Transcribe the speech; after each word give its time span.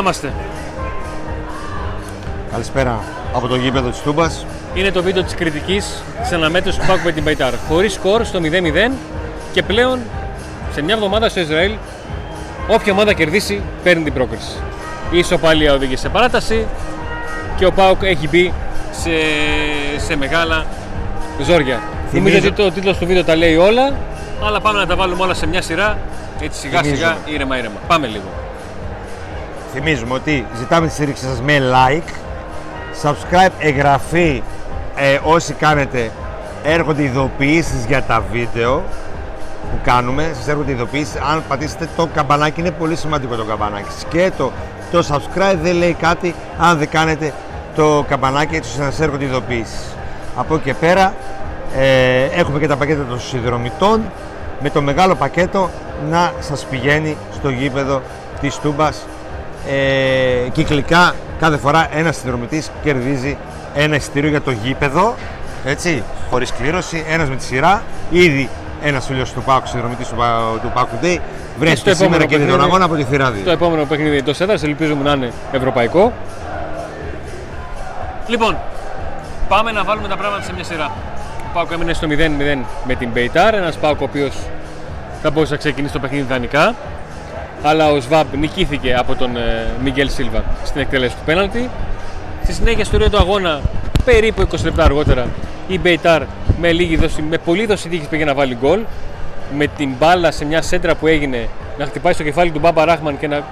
Να 0.00 0.06
είμαστε. 0.06 0.32
Καλησπέρα 2.50 3.00
από 3.34 3.46
το 3.46 3.56
γήπεδο 3.56 3.88
της 3.88 4.00
Τούμπας. 4.00 4.46
Είναι 4.74 4.90
το 4.90 5.02
βίντεο 5.02 5.22
της 5.22 5.34
κριτικής 5.34 6.02
της 6.22 6.32
αναμέτρησης 6.32 6.80
του 6.80 6.86
Πάκου 6.86 7.00
με 7.04 7.12
την 7.12 7.24
Παϊτάρ. 7.24 7.52
Χωρίς 7.68 7.92
σκορ 7.92 8.24
στο 8.24 8.38
0-0 8.42 8.92
και 9.52 9.62
πλέον 9.62 9.98
σε 10.72 10.82
μια 10.82 10.94
εβδομάδα 10.94 11.28
στο 11.28 11.40
Ισραήλ 11.40 11.72
όποια 12.68 12.92
ομάδα 12.92 13.12
κερδίσει 13.12 13.62
παίρνει 13.82 14.02
την 14.04 14.12
πρόκριση. 14.12 14.56
Η 15.10 15.18
ισοπαλία 15.18 15.72
οδήγησε 15.74 16.02
σε 16.02 16.08
παράταση 16.08 16.66
και 17.56 17.66
ο 17.66 17.72
Πάουκ 17.72 18.02
έχει 18.02 18.28
μπει 18.28 18.52
σε, 18.92 19.10
σε 20.06 20.16
μεγάλα 20.16 20.66
ζόρια. 21.42 21.80
Θυμίζω- 22.10 22.28
Νομίζω 22.34 22.48
ότι 22.48 22.62
το 22.62 22.70
τίτλος 22.70 22.98
του 22.98 23.06
βίντεο 23.06 23.24
τα 23.24 23.36
λέει 23.36 23.56
όλα, 23.56 23.92
αλλά 24.44 24.60
πάμε 24.60 24.78
να 24.78 24.86
τα 24.86 24.96
βάλουμε 24.96 25.22
όλα 25.22 25.34
σε 25.34 25.46
μια 25.46 25.62
σειρά 25.62 25.98
έτσι 26.40 26.60
σιγά 26.60 26.78
Θυμίζω. 26.82 26.96
σιγά 26.96 27.16
ήρεμα 27.24 27.58
ήρεμα. 27.58 27.74
Πάμε 27.86 28.06
λίγο. 28.06 28.24
Θυμίζουμε 29.72 30.14
ότι 30.14 30.46
ζητάμε 30.56 30.86
τη 30.86 30.92
στήριξη 30.92 31.24
σας 31.24 31.40
με 31.40 31.58
like, 31.58 32.10
subscribe, 33.02 33.50
εγγραφή 33.58 34.42
ε, 34.96 35.18
όσοι 35.22 35.52
κάνετε 35.52 36.10
έρχονται 36.62 37.02
ειδοποιήσεις 37.02 37.84
για 37.86 38.02
τα 38.02 38.22
βίντεο 38.32 38.82
που 39.70 39.78
κάνουμε, 39.84 40.30
σας 40.34 40.48
έρχονται 40.48 40.70
ειδοποιήσεις. 40.70 41.14
Αν 41.30 41.42
πατήσετε 41.48 41.88
το 41.96 42.08
καμπανάκι, 42.14 42.60
είναι 42.60 42.70
πολύ 42.70 42.96
σημαντικό 42.96 43.34
το 43.34 43.44
καμπανάκι. 43.44 43.88
Σκέτο, 43.98 44.52
το 44.90 45.04
subscribe 45.08 45.56
δεν 45.62 45.76
λέει 45.76 45.92
κάτι 45.92 46.34
αν 46.58 46.78
δεν 46.78 46.88
κάνετε 46.88 47.32
το 47.76 48.04
καμπανάκι 48.08 48.56
έτσι 48.56 48.70
ώστε 48.70 48.82
να 48.82 48.90
σας 48.90 49.00
έρχονται 49.00 49.24
ειδοποιήσεις. 49.24 49.96
Από 50.36 50.54
εκεί 50.54 50.64
και 50.64 50.74
πέρα 50.74 51.14
ε, 51.76 52.24
έχουμε 52.24 52.58
και 52.58 52.66
τα 52.66 52.76
πακέτα 52.76 53.04
των 53.08 53.20
συνδρομητών. 53.20 54.02
Με 54.62 54.70
το 54.70 54.82
μεγάλο 54.82 55.14
πακέτο 55.14 55.70
να 56.10 56.32
σας 56.40 56.66
πηγαίνει 56.70 57.16
στο 57.34 57.48
γήπεδο 57.48 58.02
της 58.40 58.58
Τούμπας 58.58 59.06
ε, 59.68 60.48
κυκλικά 60.52 61.14
κάθε 61.40 61.56
φορά 61.56 61.88
ένας 61.94 62.16
συνδρομητής 62.16 62.70
κερδίζει 62.84 63.36
ένα 63.74 63.96
εισιτήριο 63.96 64.28
για 64.30 64.40
το 64.40 64.50
γήπεδο 64.50 65.14
έτσι, 65.64 66.02
χωρίς 66.30 66.52
κλήρωση, 66.52 67.04
ένας 67.08 67.28
με 67.28 67.36
τη 67.36 67.44
σειρά 67.44 67.82
ήδη 68.10 68.48
ένας 68.82 69.06
φίλος 69.06 69.32
του 69.32 69.42
Πάκου, 69.42 69.66
συνδρομητής 69.66 70.08
του, 70.08 70.14
Πα- 70.16 70.58
του 70.62 70.70
Πάκου 70.74 70.96
Day 71.02 71.18
βρέθηκε 71.58 71.76
στο 71.80 71.90
επόμενο 71.90 71.96
σήμερα 72.00 72.24
και 72.24 72.34
είδε 72.34 72.44
τον 72.44 72.52
παιχνίδι- 72.52 72.60
αγώνα 72.62 72.84
από 72.84 72.94
τη 72.94 73.04
Θηράδη 73.04 73.40
Το 73.40 73.50
επόμενο 73.50 73.84
παιχνίδι 73.84 74.16
εντός 74.16 74.40
έδρας 74.40 74.62
ελπίζουμε 74.62 75.02
να 75.02 75.12
είναι 75.12 75.32
ευρωπαϊκό. 75.52 76.12
Λοιπόν, 78.26 78.56
πάμε 79.48 79.72
να 79.72 79.84
βάλουμε 79.84 80.08
τα 80.08 80.16
πράγματα 80.16 80.42
σε 80.42 80.52
μια 80.52 80.64
σειρά. 80.64 80.90
Ο 81.48 81.50
Πάουκ 81.54 81.70
έμεινε 81.72 81.92
στο 81.92 82.06
0-0 82.06 82.64
με 82.86 82.94
την 82.94 83.08
Μπεϊτάρ. 83.12 83.54
Ένας 83.54 83.76
Πάουκ 83.76 84.00
ο 84.00 84.04
οποίος 84.04 84.32
θα 85.22 85.30
μπορούσε 85.30 85.52
να 85.52 85.58
ξεκινήσει 85.58 85.92
το 85.92 85.98
παιχνίδι 85.98 86.22
ιδανικά. 86.24 86.74
Αλλά 87.62 87.90
ο 87.90 88.00
Σβάμπ 88.00 88.26
νικήθηκε 88.34 88.94
από 88.94 89.14
τον 89.14 89.36
ε, 89.36 89.66
Μιγγέλ 89.82 90.10
Σίλβα 90.10 90.44
στην 90.64 90.80
εκτέλεση 90.80 91.14
του 91.14 91.22
πέναλτι. 91.24 91.70
Στη 92.42 92.52
συνέχεια 92.52 92.84
στο 92.84 92.96
ίδιο 92.96 93.10
του 93.10 93.16
αγώνα, 93.16 93.60
περίπου 94.04 94.48
20 94.50 94.64
λεπτά 94.64 94.84
αργότερα, 94.84 95.26
η 95.68 95.78
Μπεϊτάρ 95.78 96.22
με, 96.60 96.72
λίγη 96.72 96.96
δόση, 96.96 97.22
με 97.22 97.38
πολύ 97.38 97.66
δόση 97.66 97.88
τύχης 97.88 98.06
πήγε 98.06 98.24
να 98.24 98.34
βάλει 98.34 98.56
γκολ. 98.60 98.80
Με 99.56 99.66
την 99.66 99.94
μπάλα 99.98 100.30
σε 100.30 100.44
μια 100.44 100.62
σέντρα 100.62 100.94
που 100.94 101.06
έγινε 101.06 101.48
να 101.78 101.86
χτυπάει 101.86 102.12
στο 102.12 102.22
κεφάλι 102.22 102.50
του 102.50 102.58
Μπάμπα 102.58 102.84
Ράχμαν 102.84 103.18
και 103.18 103.28
να 103.28 103.44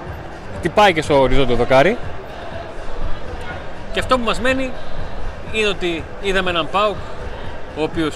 χτυπάει 0.57 0.93
και 0.93 1.01
στο 1.01 1.19
οριζόντιο 1.19 1.55
δοκάρι. 1.55 1.97
Και 3.93 3.99
αυτό 3.99 4.17
που 4.17 4.23
μας 4.23 4.39
μένει 4.39 4.71
είναι 5.51 5.67
ότι 5.67 6.03
είδαμε 6.21 6.49
έναν 6.49 6.67
Πάουκ 6.71 6.95
ο 7.77 7.83
οποίος 7.83 8.15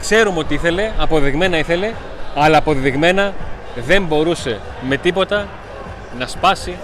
ξέρουμε 0.00 0.38
ότι 0.38 0.54
ήθελε, 0.54 0.90
αποδεδειγμένα 0.98 1.58
ήθελε, 1.58 1.92
αλλά 2.34 2.58
αποδεδειγμένα 2.58 3.32
δεν 3.86 4.04
μπορούσε 4.04 4.60
με 4.88 4.96
τίποτα 4.96 5.46
να 6.18 6.26
σπάσει 6.26 6.76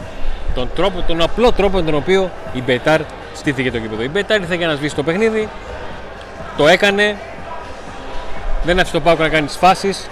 τον, 0.54 0.70
τρόπο, 0.74 1.02
τον 1.06 1.22
απλό 1.22 1.52
τρόπο 1.52 1.76
με 1.76 1.82
τον 1.82 1.94
οποίο 1.94 2.30
η 2.52 2.62
Μπετάρ 2.62 3.00
στήθηκε 3.34 3.70
το 3.70 3.78
κήπεδο. 3.78 4.02
Η 4.02 4.08
Μπετάρ 4.08 4.40
ήρθε 4.40 4.54
για 4.54 4.66
να 4.66 4.74
σβήσει 4.74 4.94
το 4.94 5.02
παιχνίδι, 5.02 5.48
το 6.56 6.68
έκανε, 6.68 7.16
δεν 8.64 8.78
άφησε 8.78 8.92
τον 8.92 9.02
Πάουκ 9.02 9.18
να 9.18 9.28
κάνει 9.28 9.46
τις 9.46 9.56
φάσεις. 9.56 10.08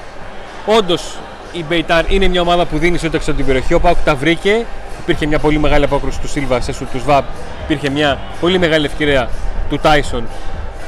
Όντως 0.67 1.19
η 1.53 1.65
Μπεϊτάρ 1.69 2.13
είναι 2.13 2.29
μια 2.29 2.41
ομάδα 2.41 2.65
που 2.67 2.79
δίνει 2.79 2.99
σούτ 2.99 3.15
έξω 3.15 3.31
από 3.31 3.39
την 3.39 3.47
περιοχή. 3.47 3.75
Ο 3.75 3.81
Πάουκ 3.81 3.97
τα 4.05 4.15
βρήκε. 4.15 4.67
Υπήρχε 5.01 5.27
μια 5.27 5.39
πολύ 5.39 5.59
μεγάλη 5.59 5.85
απόκρουση 5.85 6.21
του 6.21 6.29
Σίλβα 6.29 6.61
σε 6.61 6.73
σούτ 6.73 6.91
του 6.91 6.99
Σβάμπ. 6.99 7.25
Υπήρχε 7.65 7.91
μια 7.91 8.19
πολύ 8.41 8.59
μεγάλη 8.59 8.87
ευκαιρία 8.87 9.29
του 9.69 9.79
Τάισον 9.79 10.29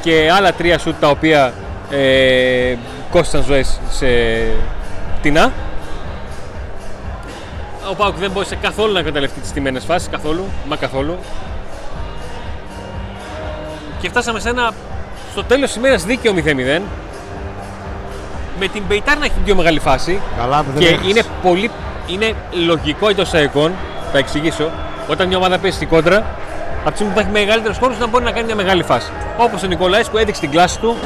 και 0.02 0.30
άλλα 0.32 0.52
τρία 0.52 0.78
σούτ 0.78 0.94
τα 1.00 1.08
οποία 1.08 1.52
ε, 1.90 2.76
κόστησαν 3.10 3.42
ζωές 3.44 3.80
σε 3.90 4.06
πτηνά. 5.18 5.52
Ο 7.90 7.94
Πάουκ 7.94 8.16
δεν 8.16 8.30
μπορούσε 8.30 8.56
καθόλου 8.56 8.92
να 8.92 8.98
εκμεταλλευτεί 8.98 9.40
τις 9.40 9.52
τιμένε 9.52 9.80
φάσεις, 9.80 10.08
καθόλου, 10.08 10.44
μα 10.68 10.76
καθόλου. 10.76 11.16
Και 14.00 14.08
φτάσαμε 14.08 14.40
σε 14.40 14.48
ένα 14.48 14.72
στο 15.32 15.44
τέλος 15.44 15.66
της 15.68 15.76
ημέρας 15.76 16.04
δίκαιο 16.04 16.32
0-0. 16.32 16.82
Με 18.58 18.68
την 18.68 18.82
Μπεϊτάρ 18.88 19.18
να 19.18 19.24
έχει 19.24 19.34
την 19.34 19.44
πιο 19.44 19.54
μεγάλη 19.54 19.80
φάση. 19.80 20.20
Καλά 20.36 20.62
που 20.62 20.70
δεν 20.70 20.80
Και 20.82 20.88
έχασε. 20.88 21.08
είναι 21.08 21.22
πολύ 21.42 21.70
είναι 22.06 22.34
λογικό 22.66 23.08
εντός 23.08 23.32
εικόν, 23.32 23.72
θα 24.12 24.18
εξηγήσω, 24.18 24.70
όταν 25.08 25.28
μια 25.28 25.36
ομάδα 25.36 25.58
παίζει 25.58 25.76
στην 25.76 25.88
κόντρα, 25.88 26.16
από 26.80 26.90
τη 26.90 26.94
στιγμή 26.94 27.12
που 27.12 27.18
θα 27.18 27.24
έχει 27.24 27.32
μεγαλύτερος 27.32 27.78
χώρος 27.78 27.98
να 27.98 28.06
μπορεί 28.06 28.24
να 28.24 28.30
κάνει 28.32 28.46
μια 28.46 28.54
μεγάλη 28.54 28.82
φάση. 28.82 29.10
Όπως 29.36 29.62
ο 29.62 29.66
Νικολάης 29.66 30.08
που 30.08 30.18
έδειξε 30.18 30.40
την 30.40 30.50
κλάση 30.50 30.78
του 30.78 30.96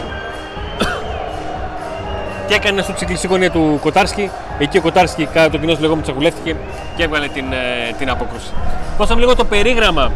και 2.46 2.54
έκανε 2.54 2.74
ένα 2.76 2.82
σουτ 2.82 2.94
στην 2.96 3.06
κλειστή 3.08 3.26
γωνία 3.26 3.50
του 3.50 3.78
Κοτάρσκι. 3.82 4.30
Εκεί 4.58 4.78
ο 4.78 4.80
Κοτάρσκι, 4.80 5.26
κατά 5.32 5.50
το 5.50 5.58
κοινό 5.58 5.72
του 5.74 5.80
λεγόμενο, 5.80 6.02
τσακουλεύτηκε 6.02 6.56
και 6.96 7.02
έβγαλε 7.02 7.28
την, 7.28 7.52
ε, 7.52 7.92
την 7.98 8.10
απόκρουση. 8.10 8.50
Δώσαμε 8.98 9.20
λίγο 9.20 9.34
το 9.34 9.44
περίγραμμα 9.44 10.12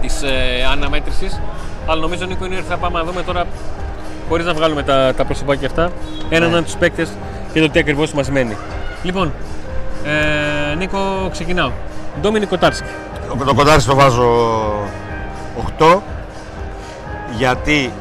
της 0.00 0.22
ε, 0.22 0.28
αναμέτρησης, 0.72 1.40
αλλά 1.86 2.00
νομίζω 2.00 2.24
Νίκο 2.26 2.44
είναι 2.44 2.54
ότι 2.56 2.64
θα 2.68 2.76
πάμε 2.76 2.98
να 2.98 3.04
δούμε 3.04 3.22
τώρα, 3.22 3.44
χωρίς 4.28 4.46
να 4.46 4.54
βγάλουμε 4.54 4.82
τα, 4.82 5.12
τα 5.16 5.24
προσωπάκια 5.24 5.66
αυτά, 5.66 5.90
έναν 6.28 6.50
Ναι. 6.50 6.56
από 6.56 6.64
τους 6.64 6.74
παίκτες 6.76 7.08
και 7.52 7.60
το 7.60 7.70
τι 7.70 7.78
ακριβώς 7.78 8.12
μας 8.12 8.30
μένει. 8.30 8.56
Λοιπόν, 9.02 9.32
ε, 10.04 10.74
Νίκο, 10.74 10.98
ξεκινάω. 11.32 11.70
Ντόμινι 12.20 12.46
Κοτάρσκι. 12.46 12.88
Το- 13.38 13.44
Το 13.44 13.54
κοντάρι 13.54 13.82
το 13.82 13.94
βάζω 13.94 14.28
8 15.78 16.02
γιατί 17.36 17.92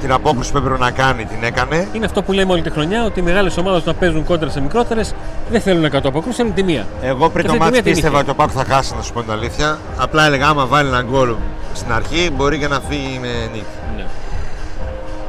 την 0.00 0.12
απόκριση 0.12 0.52
που 0.52 0.58
έπρεπε 0.58 0.78
να 0.78 0.90
κάνει 0.90 1.24
την 1.24 1.42
έκανε. 1.42 1.88
Είναι 1.92 2.04
αυτό 2.04 2.22
που 2.22 2.32
λέμε 2.32 2.52
όλη 2.52 2.62
τη 2.62 2.70
χρονιά, 2.70 3.04
ότι 3.04 3.20
οι 3.20 3.22
μεγάλες 3.22 3.56
ομάδες 3.56 3.84
να 3.84 3.94
παίζουν 3.94 4.24
κόντρα 4.24 4.50
σε 4.50 4.60
μικρότερες 4.60 5.14
δεν 5.50 5.60
θέλουν 5.60 5.84
100 5.92 5.98
αποκρούσει, 6.04 6.42
είναι 6.42 6.50
τη 6.50 6.62
μία. 6.62 6.86
Εγώ 7.02 7.28
πριν 7.28 7.46
Και 7.46 7.50
το 7.50 7.52
αυτή 7.52 7.52
τη 7.52 7.58
μάτι 7.58 7.72
μία 7.72 7.82
την 7.82 7.92
πίστευα 7.92 8.12
είχε. 8.12 8.22
ότι 8.22 8.30
ο 8.30 8.34
Πάκου 8.34 8.52
θα 8.52 8.64
χάσει, 8.74 8.94
να 8.96 9.02
σου 9.02 9.12
πω 9.12 9.22
την 9.22 9.32
αλήθεια. 9.32 9.78
Απλά 9.96 10.26
έλεγα 10.26 10.48
άμα 10.48 10.66
βάλει 10.66 10.88
ένα 10.88 11.02
γκολ 11.02 11.34
στην 11.74 11.92
αρχή 11.92 12.30
μπορεί 12.36 12.58
και 12.58 12.68
να 12.68 12.80
φύγει 12.88 13.18
με 13.20 13.28
νίκη. 13.52 13.64
Ναι. 13.96 14.04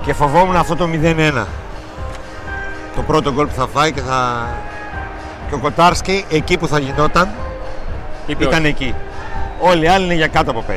Και 0.05 0.13
φοβόμουν 0.13 0.55
αυτό 0.55 0.75
το 0.75 0.87
0-1. 0.87 1.45
Το 2.95 3.01
πρώτο 3.01 3.33
γκολ 3.33 3.45
που 3.47 3.53
θα 3.55 3.67
φάει 3.73 3.91
και 3.91 4.01
θα. 4.01 4.47
Και 5.49 5.55
ο 5.55 5.57
Κοτάρσκι 5.59 6.25
εκεί 6.29 6.57
που 6.57 6.67
θα 6.67 6.79
γινόταν 6.79 7.29
Είπε 8.25 8.43
ήταν 8.43 8.59
όχι. 8.59 8.67
εκεί. 8.67 8.95
Όλοι 9.59 9.83
οι 9.83 9.87
άλλοι 9.87 10.05
είναι 10.05 10.13
για 10.13 10.27
κάτω 10.27 10.51
από 10.51 10.63
5. 10.69 10.73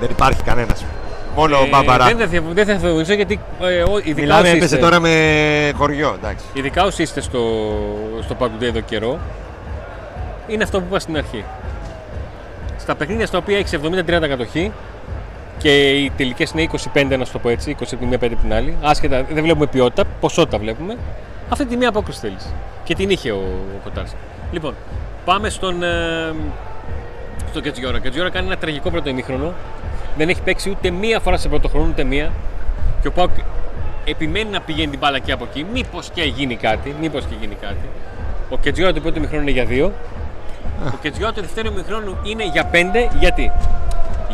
Δεν 0.00 0.08
υπάρχει 0.10 0.42
κανένας. 0.42 0.84
Μόνο 1.36 1.58
ο 1.58 1.64
Ε, 1.64 1.68
Μπαμπαρά. 1.68 2.04
Δεν 2.06 2.16
θα, 2.18 2.26
διαφο- 2.26 2.52
δεν 2.52 2.66
θα 2.66 2.78
θεωρήσω 2.78 3.12
γιατί 3.14 3.40
ε, 3.62 3.82
ο- 3.82 3.98
ειδικά 3.98 4.20
Μιλάμε, 4.20 4.40
όσοι 4.40 4.50
έπεσε 4.50 4.64
είστε, 4.64 4.76
τώρα 4.86 5.00
με 5.00 5.72
χωριό. 5.76 6.14
Εντάξει. 6.18 6.44
ειδικά 6.52 6.84
όσοι 6.84 7.02
είστε 7.02 7.20
στο, 7.20 7.40
στο 8.22 8.34
Παγκουντέ 8.34 8.66
εδώ 8.66 8.80
καιρό, 8.80 9.18
είναι 10.46 10.62
αυτό 10.62 10.78
που 10.80 10.84
είπα 10.88 10.98
στην 10.98 11.16
αρχή. 11.16 11.44
Στα 12.78 12.94
παιχνίδια 12.94 13.26
στα 13.26 13.38
οποία 13.38 13.58
έχεις 13.58 13.78
70-30 13.82 14.04
κατοχή 14.28 14.72
και 15.58 15.90
οι 15.90 16.10
τελικές 16.16 16.50
είναι 16.50 16.68
25, 16.94 17.16
να 17.18 17.24
σου 17.24 17.32
το 17.32 17.38
πω 17.38 17.48
έτσι, 17.48 17.76
20 17.80 17.82
από 17.92 17.96
τη 17.96 18.06
μία, 18.06 18.18
5 18.20 18.24
από 18.32 18.42
την 18.42 18.52
άλλη, 18.54 18.76
άσχετα 18.82 19.24
δεν 19.32 19.42
βλέπουμε 19.42 19.66
ποιότητα, 19.66 20.04
ποσότητα 20.20 20.58
βλέπουμε, 20.58 20.96
αυτή 21.48 21.64
τη 21.66 21.76
μία 21.76 21.88
απόκριση 21.88 22.20
θέλεις. 22.20 22.54
Και 22.84 22.94
την 22.94 23.10
είχε 23.10 23.30
ο, 23.30 23.36
ο 23.76 23.80
Κοτάρσκι. 23.84 24.16
Λοιπόν, 24.52 24.74
πάμε 25.24 25.48
στον, 25.48 25.82
ε, 25.82 25.88
στο 27.50 27.60
Κετζιόρα. 27.60 27.96
Ο 27.96 28.00
Κετζιόρα 28.00 28.30
κάνει 28.30 28.46
ένα 28.46 28.56
τραγικό 28.56 28.90
πρώτο 28.90 29.08
ημίχρονο. 29.08 29.52
Δεν 30.16 30.28
έχει 30.28 30.42
παίξει 30.42 30.70
ούτε 30.70 30.90
μία 30.90 31.20
φορά 31.20 31.36
σε 31.36 31.48
πρώτο 31.48 31.68
χρόνο, 31.68 31.88
ούτε 31.88 32.04
μία. 32.04 32.32
Και 33.00 33.08
ο 33.08 33.12
Πάουκ 33.12 33.30
επιμένει 34.04 34.50
να 34.50 34.60
πηγαίνει 34.60 34.90
την 34.90 34.98
μπάλα 34.98 35.18
και 35.18 35.32
από 35.32 35.46
εκεί. 35.50 35.66
Μήπως 35.72 36.10
και 36.14 36.22
γίνει 36.22 36.56
κάτι. 36.56 36.94
Μήπως 37.00 37.24
και 37.24 37.34
γίνει 37.40 37.54
κάτι. 37.60 37.88
Ο 38.50 38.56
Κετζιόρα 38.58 38.92
το 38.92 39.00
πρώτο 39.00 39.18
ημίχρονο 39.18 39.42
είναι 39.42 39.50
για 39.50 39.64
δύο. 39.64 39.92
Ο 40.86 40.96
Κετζιόρα 41.02 41.32
το 41.32 41.40
δεύτερο 41.40 41.68
ημίχρονο 41.72 42.16
είναι 42.22 42.44
για 42.46 42.64
πέντε. 42.64 43.10
Γιατί; 43.18 43.50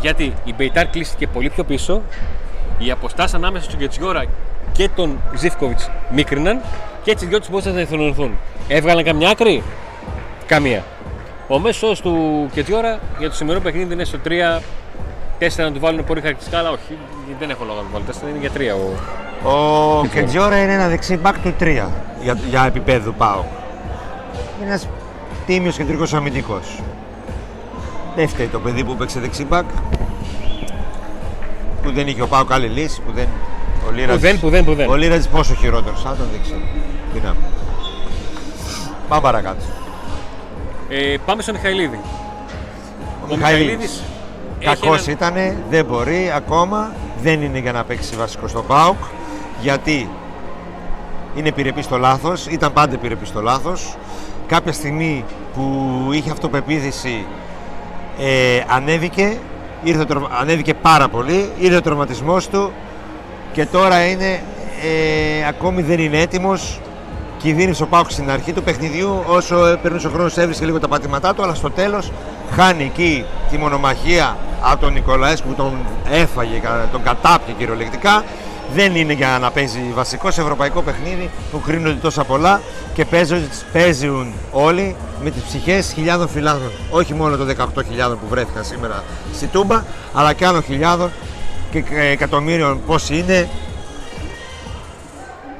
Γιατί 0.00 0.34
η 0.44 0.54
Μπεϊτάρ 0.56 0.88
κλείστηκε 0.88 1.26
πολύ 1.26 1.50
πιο 1.50 1.64
πίσω. 1.64 2.02
Οι 2.78 2.90
αποστάσεις 2.90 3.34
ανάμεσα 3.34 3.64
στον 3.64 3.78
Κετζιόρα 3.78 4.24
και 4.72 4.88
τον 4.96 5.18
Ζήφκοβιτς 5.36 5.90
μίκριναν 6.10 6.60
και 7.02 7.10
έτσι 7.10 7.24
οι 7.24 7.28
δυο 7.28 7.38
τους 7.38 7.48
μπορούσαν 7.50 7.74
να 7.74 7.80
ηθονωθούν. 7.80 8.38
Έβγαλαν 8.68 9.04
καμιά 9.04 9.28
άκρη; 9.30 9.62
Καμία. 10.46 10.84
Ο 11.48 11.58
μέσος 11.58 11.82
όρο 11.82 11.96
του 12.02 12.48
Κετζιόρα 12.52 12.98
για 13.18 13.28
το 13.28 13.34
σημερινό 13.34 13.64
παιχνίδι 13.64 13.92
είναι 13.92 14.04
στο 14.04 14.18
3. 14.24 14.60
4 15.40 15.48
να 15.56 15.72
του 15.72 15.80
βάλουν 15.80 16.04
πολύ 16.04 16.20
χαρακτηριστικά, 16.20 16.58
αλλά 16.58 16.70
όχι, 16.70 16.98
δεν 17.38 17.50
έχω 17.50 17.64
λόγο 17.64 17.76
να 17.76 17.84
του 17.84 17.90
βάλω 17.92 18.04
4, 18.08 18.28
είναι 18.28 18.38
για 18.38 18.76
3 19.44 19.48
ο, 19.48 19.50
Ο 20.00 20.06
Κεντζόρα 20.06 20.62
είναι 20.62 20.72
ένα 20.72 20.88
δεξί 20.88 21.16
μπακ 21.16 21.38
του 21.38 21.54
3 21.60 21.64
για, 22.22 22.38
για 22.48 22.64
επίπεδο 22.66 23.10
πάω. 23.10 23.44
Είναι 24.58 24.68
ένας 24.68 24.88
τίμιος 25.46 25.76
κεντρικός 25.76 26.14
αμυντικός. 26.14 26.82
Δεν 28.16 28.28
φταίει 28.28 28.46
το 28.46 28.58
παιδί 28.58 28.84
που 28.84 28.96
παίξε 28.96 29.20
δεξιμπακ. 29.20 29.64
Που 31.82 31.92
δεν 31.92 32.06
είχε 32.06 32.22
ο 32.22 32.26
Πάο 32.26 32.44
καλή 32.44 32.66
λύση, 32.66 33.00
που 33.00 33.12
δεν... 33.12 33.28
Ο 33.88 33.90
Λίρας, 33.90 34.14
Που 34.14 34.20
δεν, 34.20 34.40
που 34.40 34.48
δεν, 34.48 34.64
που 34.64 34.74
δεν. 34.74 34.88
Ο 34.88 34.94
Λίρας 34.96 35.28
πόσο 35.28 35.54
χειρότερος, 35.54 36.04
αν 36.04 36.16
τον 36.16 36.26
δείξει. 36.32 36.54
Τι 37.14 37.20
να 37.20 37.30
πω. 37.32 37.40
Πάμε 39.08 39.22
παρακάτω. 39.22 39.62
Ε, 40.88 41.16
πάμε 41.26 41.42
στο 41.42 41.52
Μιχαηλίδη. 41.52 42.00
Ο 43.28 43.36
Μιχαηλίδης. 43.36 43.66
Μιχαηλίδης 43.66 44.02
έχει 44.60 44.80
Κακός 44.80 45.00
έναν- 45.06 45.10
ήτανε, 45.16 45.56
δεν 45.70 45.84
μπορεί 45.84 46.32
ακόμα, 46.36 46.92
δεν 47.22 47.42
είναι 47.42 47.58
για 47.58 47.72
να 47.72 47.84
παίξει 47.84 48.16
βασικό 48.16 48.48
στο 48.48 48.62
ΠΑΟΚ 48.62 48.96
γιατί 49.60 50.08
είναι 51.36 51.48
επιρρεπής 51.48 51.84
στο 51.84 51.96
λάθος, 51.98 52.46
ήταν 52.46 52.72
πάντα 52.72 52.94
επιρρεπής 52.94 53.28
στο 53.28 53.40
λάθος. 53.40 53.96
Κάποια 54.46 54.72
στιγμή 54.72 55.24
που 55.54 55.72
είχε 56.12 56.30
αυτοπεποίθηση 56.30 57.26
ε, 58.18 58.60
ανέβηκε, 58.68 59.36
ήρθε, 59.82 60.00
ο 60.00 60.06
τρο- 60.06 60.30
ανέβηκε 60.40 60.74
πάρα 60.74 61.08
πολύ, 61.08 61.50
ήρθε 61.58 61.76
ο 61.76 61.82
τραυματισμός 61.82 62.48
του 62.48 62.72
και 63.52 63.66
τώρα 63.66 64.04
είναι, 64.06 64.40
ε, 65.42 65.46
ακόμη 65.48 65.82
δεν 65.82 65.98
είναι 65.98 66.18
έτοιμος 66.20 66.80
κινδύνευσε 67.38 67.82
ο 67.82 67.86
Πάουκ 67.86 68.10
στην 68.10 68.30
αρχή 68.30 68.52
του 68.52 68.62
παιχνιδιού 68.62 69.22
όσο 69.26 69.66
ε, 69.66 69.76
περνούσε 69.82 70.06
ο 70.06 70.10
χρόνος 70.10 70.36
έβρισκε 70.36 70.64
λίγο 70.64 70.78
τα 70.80 70.88
πατήματά 70.88 71.34
του 71.34 71.42
αλλά 71.42 71.54
στο 71.54 71.70
τέλος 71.70 72.12
χάνει 72.54 72.84
εκεί 72.84 73.24
τη 73.50 73.58
μονομαχία 73.58 74.36
από 74.60 74.80
τον 74.80 74.92
Νικολαέσκου 74.92 75.48
που 75.48 75.54
τον 75.54 75.72
έφαγε, 76.10 76.58
κα- 76.58 76.88
τον 76.92 77.02
κατάπιε 77.02 77.54
κυριολεκτικά 77.58 78.24
δεν 78.74 78.94
είναι 78.96 79.12
για 79.12 79.38
να 79.40 79.50
παίζει 79.50 79.80
βασικό 79.94 80.30
σε 80.30 80.40
ευρωπαϊκό 80.40 80.82
παιχνίδι 80.82 81.30
που 81.50 81.60
κρίνονται 81.60 81.98
τόσα 82.00 82.24
πολλά 82.24 82.60
και 82.94 83.04
παίζουν, 83.04 83.48
παίζουν 83.72 84.32
όλοι 84.52 84.96
με 85.22 85.30
τις 85.30 85.42
ψυχές 85.42 85.92
χιλιάδων 85.94 86.28
φιλάδων 86.28 86.70
όχι 86.90 87.14
μόνο 87.14 87.36
των 87.36 87.48
18.000 87.58 87.64
που 88.10 88.28
βρέθηκαν 88.28 88.64
σήμερα 88.64 89.02
στη 89.34 89.46
Τούμπα 89.46 89.82
αλλά 90.14 90.32
και 90.32 90.46
άλλων 90.46 90.62
χιλιάδων 90.62 91.10
και 91.70 91.84
ε, 91.90 92.06
εκατομμύριων 92.10 92.80
πόσοι 92.86 93.18
είναι 93.18 93.48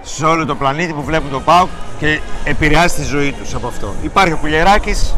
σε 0.03 0.25
όλο 0.25 0.47
το 0.47 0.55
πλανήτη 0.55 0.93
που 0.93 1.03
βλέπουν 1.03 1.31
τον 1.31 1.45
ΠΑΟΚ 1.45 1.69
και 1.99 2.21
επηρεάζει 2.45 2.95
τη 2.95 3.03
ζωή 3.03 3.33
τους 3.33 3.55
από 3.55 3.67
αυτό. 3.67 3.95
Υπάρχει 4.03 4.33
ο 4.33 4.37
Κουλιεράκης, 4.37 5.15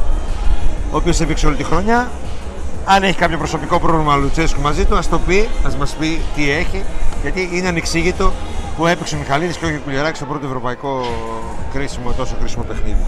ο 0.93 0.97
οποίος 0.97 1.21
έπαιξε 1.21 1.47
όλη 1.47 1.57
τη 1.57 1.65
χρονιά. 1.65 2.11
Αν 2.85 3.03
έχει 3.03 3.17
κάποιο 3.17 3.39
προσωπικό 3.39 3.79
πρόβλημα 3.81 4.15
ο 4.15 4.19
Λουτσέσκου 4.19 4.61
μαζί 4.61 4.85
του, 4.85 4.97
ας 4.97 5.09
το 5.09 5.19
πει, 5.19 5.49
ας 5.67 5.77
μας 5.77 5.95
πει 5.99 6.21
τι 6.37 6.51
έχει, 6.51 6.85
γιατί 7.23 7.49
είναι 7.53 7.69
ανεξήγητο 7.69 8.33
που 8.77 8.87
έπαιξε 8.87 9.15
ο 9.15 9.19
Μιχαλίδης 9.19 9.57
και 9.57 9.65
όχι 9.65 9.75
ο 9.75 9.81
Κουλιεράκης 9.85 10.17
στο 10.17 10.27
πρώτο 10.27 10.47
ευρωπαϊκό 10.47 11.03
κρίσιμο, 11.73 12.13
τόσο 12.13 12.35
κρίσιμο 12.41 12.63
παιχνίδι. 12.63 13.05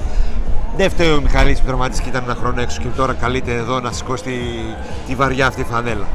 Δεν 0.76 0.90
φταίει 0.90 1.10
ο 1.12 1.20
Μιχαλίδης 1.20 1.58
που 1.60 1.66
τραυματίστηκε 1.66 2.08
ήταν 2.08 2.22
ένα 2.24 2.34
χρόνο 2.34 2.60
έξω 2.60 2.80
και 2.80 2.88
τώρα 2.96 3.12
καλείται 3.12 3.52
εδώ 3.54 3.80
να 3.80 3.92
σηκώσει 3.92 4.22
τη, 4.22 4.32
τη 5.06 5.14
βαριά 5.14 5.46
αυτή 5.46 5.64
φανέλα. 5.64 6.06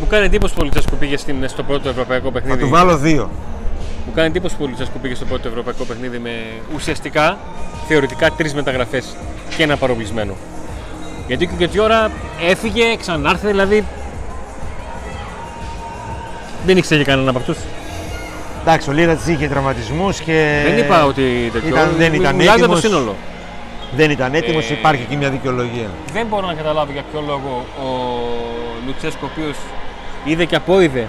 Μου 0.00 0.06
κάνει 0.06 0.24
εντύπωση 0.24 0.54
που 0.54 0.60
ο 0.62 0.64
Λουτσέσκου 0.64 0.96
πήγε 0.96 1.16
στην, 1.16 1.48
στο 1.48 1.62
πρώτο 1.62 1.88
ευρωπαϊκό 1.88 2.26
Θα 2.26 2.32
παιχνίδι. 2.32 2.58
του 2.60 2.68
βάλω 2.68 2.96
δύο. 2.96 3.30
Μου 4.06 4.12
κάνει 4.14 4.28
εντύπωση 4.28 4.56
που 4.56 4.64
ο 4.64 4.66
Λουτσέσκου 4.66 4.98
πήγε 4.98 5.14
στο 5.14 5.24
πρώτο 5.24 5.48
ευρωπαϊκό 5.48 5.84
παιχνίδι 5.84 6.18
με 6.18 6.30
ουσιαστικά 6.74 7.38
θεωρητικά 7.88 8.30
τρεις 8.30 8.54
μεταγραφές 8.54 9.16
και 9.56 9.62
ένα 9.62 9.76
παροπλισμένο. 9.76 10.34
Γιατί 11.26 11.46
και 11.58 11.68
τη 11.68 11.78
ώρα 11.78 12.10
έφυγε, 12.48 12.96
ξανάρθε, 12.96 13.48
δηλαδή. 13.48 13.84
Δεν 16.66 16.76
ήξερε 16.76 17.02
κανέναν 17.02 17.28
από 17.28 17.38
αυτούς. 17.38 17.56
Εντάξει, 18.60 18.90
ο 18.90 18.92
Λίρατς 18.92 19.26
είχε 19.26 19.48
τραυματισμούς 19.48 20.20
και 20.20 20.62
δεν 20.66 20.78
είπα 20.78 21.04
ότι 21.04 21.50
τέτοιο. 21.52 21.68
ήταν- 21.68 21.94
δεν 21.98 22.14
ήταν 22.14 22.34
Μιλάω 22.36 22.56
για 22.56 22.66
το 22.66 22.72
έτοιμος. 22.76 22.80
σύνολο. 22.80 23.14
δεν 23.96 24.10
ήταν 24.10 24.34
έτοιμος, 24.34 24.70
Ε, 24.70 24.72
υπάρχει 24.72 25.02
εκεί 25.02 25.16
μια 25.16 25.30
δικαιολογία. 25.30 25.88
Δεν 26.12 26.26
μπορώ 26.26 26.46
να 26.46 26.54
καταλάβω 26.54 26.92
για 26.92 27.02
ποιο 27.10 27.20
λόγο 27.26 27.66
ο 27.82 27.88
Λουτσέσκο, 28.86 29.26
ο 29.26 29.28
οποίος 29.32 29.56
είδε 30.24 30.44
και 30.44 30.56
απόειδε 30.56 31.06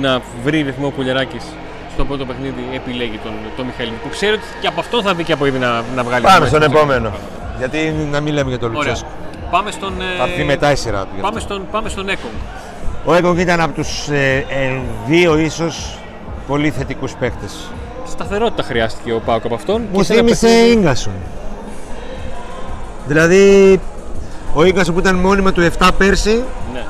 να 0.00 0.20
βρει 0.44 0.62
ρυθμό 0.62 0.90
Κουλιαράκης 0.90 1.44
στο 1.92 2.04
πρώτο 2.04 2.24
παιχνίδι, 2.24 2.64
επιλέγει 2.74 3.18
τον, 3.24 3.32
τον 3.56 3.66
Μιχαήλ. 3.66 3.88
Που 4.02 4.08
ξέρει 4.08 4.32
ότι 4.32 4.42
και 4.60 4.66
από 4.66 4.80
αυτό 4.80 5.02
θα 5.02 5.14
δει 5.14 5.24
και 5.24 5.32
απόειδε 5.32 5.58
να, 5.58 5.82
να 5.94 6.02
βγάλει. 6.02 6.24
Πάμε 6.24 6.38
το 6.38 6.46
στον 6.46 6.60
μέλλον. 6.60 6.76
επόμενο. 6.76 7.12
Γιατί 7.58 7.94
να 8.10 8.20
μην 8.20 8.34
λέμε 8.34 8.48
για 8.48 8.58
τον 8.58 8.68
Ωραία. 8.76 8.88
Λουτσέσκο. 8.88 9.08
Πάμε 9.50 9.70
στον. 9.70 10.00
ε, 10.00 10.04
Θα 10.18 10.24
έρθει 10.24 10.44
μετά 10.44 10.72
η 10.72 10.76
σειρά 10.76 11.00
του. 11.00 11.06
γι' 11.14 11.14
αυτό. 11.20 11.28
Πάμε 11.28 11.40
στον, 11.40 11.66
πάμε 11.70 11.88
στον 11.88 12.08
Έκογκ. 12.08 12.30
Ο 13.04 13.14
Έγκογκ 13.14 13.38
ήταν 13.38 13.60
από 13.60 13.74
τους 13.74 14.08
ε, 14.08 14.36
ε, 14.48 14.80
δύο 15.06 15.38
ίσως 15.38 15.98
πολύ 16.46 16.70
θετικούς 16.70 17.12
παίκτες. 17.12 17.70
Σταθερότητα 18.08 18.62
χρειάστηκε 18.62 19.12
ο 19.12 19.20
Πάουκ 19.24 19.44
από 19.44 19.54
αυτόν. 19.54 19.82
Μου 19.92 20.02
σε 20.02 20.12
ένα 20.12 20.22
θύμισε 20.22 20.46
παιχνίδι- 20.46 20.72
Ίγκασον. 20.78 21.12
Δηλαδή, 23.06 23.80
ο 24.54 24.64
Ίγκασον 24.64 24.94
που 24.94 25.00
ήταν 25.00 25.16
μόνιμα 25.16 25.52
του 25.52 25.60
7 25.78 25.90
πέρσι, 25.98 26.44
Ναι. 26.72 26.84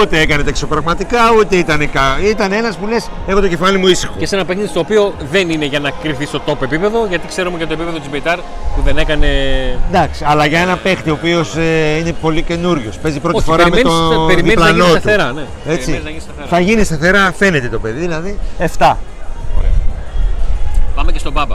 Ούτε 0.00 0.18
έκανε 0.20 0.42
τα 0.42 0.48
εξωπραγματικά, 0.48 1.18
ούτε 1.38 1.56
ήταν, 1.56 1.90
κα... 1.90 2.18
ήταν 2.24 2.52
ένας 2.52 2.76
που 2.76 2.86
λες, 2.86 3.08
έχω 3.26 3.40
το 3.40 3.48
κεφάλι 3.48 3.78
μου 3.78 3.86
ήσυχο. 3.86 4.14
Και 4.18 4.26
σε 4.26 4.34
ένα 4.34 4.44
παιχνίδι 4.44 4.68
στο 4.68 4.80
οποίο 4.80 5.14
δεν 5.30 5.50
είναι 5.50 5.64
για 5.64 5.80
να 5.80 5.90
κρυφθεί 5.90 6.26
στο 6.26 6.40
top 6.46 6.62
επίπεδο, 6.62 7.06
γιατί 7.06 7.26
ξέρουμε 7.28 7.58
και 7.58 7.66
το 7.66 7.72
επίπεδο 7.72 7.98
του 7.98 8.06
Μπεϊτάρ 8.10 8.38
που 8.38 8.82
δεν 8.84 8.98
έκανε. 8.98 9.26
Εντάξει, 9.88 10.24
αλλά 10.26 10.46
για 10.46 10.60
ένα 10.60 10.76
παίχτη 10.76 11.10
ο 11.10 11.12
οποίος 11.12 11.54
είναι 11.98 12.12
πολύ 12.20 12.42
καινούριος, 12.42 12.98
παίζει 12.98 13.18
πρώτη 13.20 13.36
Όχι, 13.36 13.44
φορά 13.46 13.64
με 13.64 13.70
περιμένεις- 13.70 13.98
το 14.14 14.24
περιμένεις 14.26 14.56
να 14.58 14.66
διπλανό 14.66 14.84
γίνει 14.84 14.94
του. 14.94 15.00
σταθερά, 15.00 15.32
ναι. 15.32 15.42
Έτσι. 15.66 15.90
Περιμένεις 15.90 16.04
να 16.04 16.10
γίνει 16.10 16.20
σταθερά. 16.20 16.46
Θα 16.48 16.60
γίνει 16.60 16.84
σταθερά, 16.84 17.32
φαίνεται 17.36 17.68
το 17.68 17.78
παιδί, 17.78 18.00
δηλαδή 18.00 18.38
7. 18.58 18.96
Πάμε 20.94 21.12
και 21.12 21.18
στον 21.18 21.32
Μπάμπα. 21.32 21.54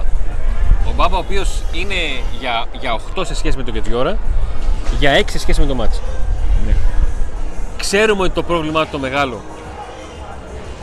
Ο 0.87 0.91
Μπάμπα 0.95 1.15
ο 1.15 1.19
οποίος 1.19 1.63
είναι 1.71 1.93
για, 2.39 2.65
για 2.79 2.93
8 3.15 3.25
σε 3.25 3.35
σχέση 3.35 3.57
με 3.57 3.63
τον 3.63 3.73
Κετζιόρα, 3.73 4.17
για 4.99 5.11
6 5.19 5.23
σε 5.31 5.39
σχέση 5.39 5.59
με 5.61 5.65
το 5.65 5.75
μάτς. 5.75 6.01
Ναι. 6.65 6.73
Ξέρουμε 7.83 8.23
ότι 8.23 8.33
το 8.33 8.43
πρόβλημά 8.43 8.83
του 8.83 8.91
το 8.91 8.99
μεγάλο 8.99 9.41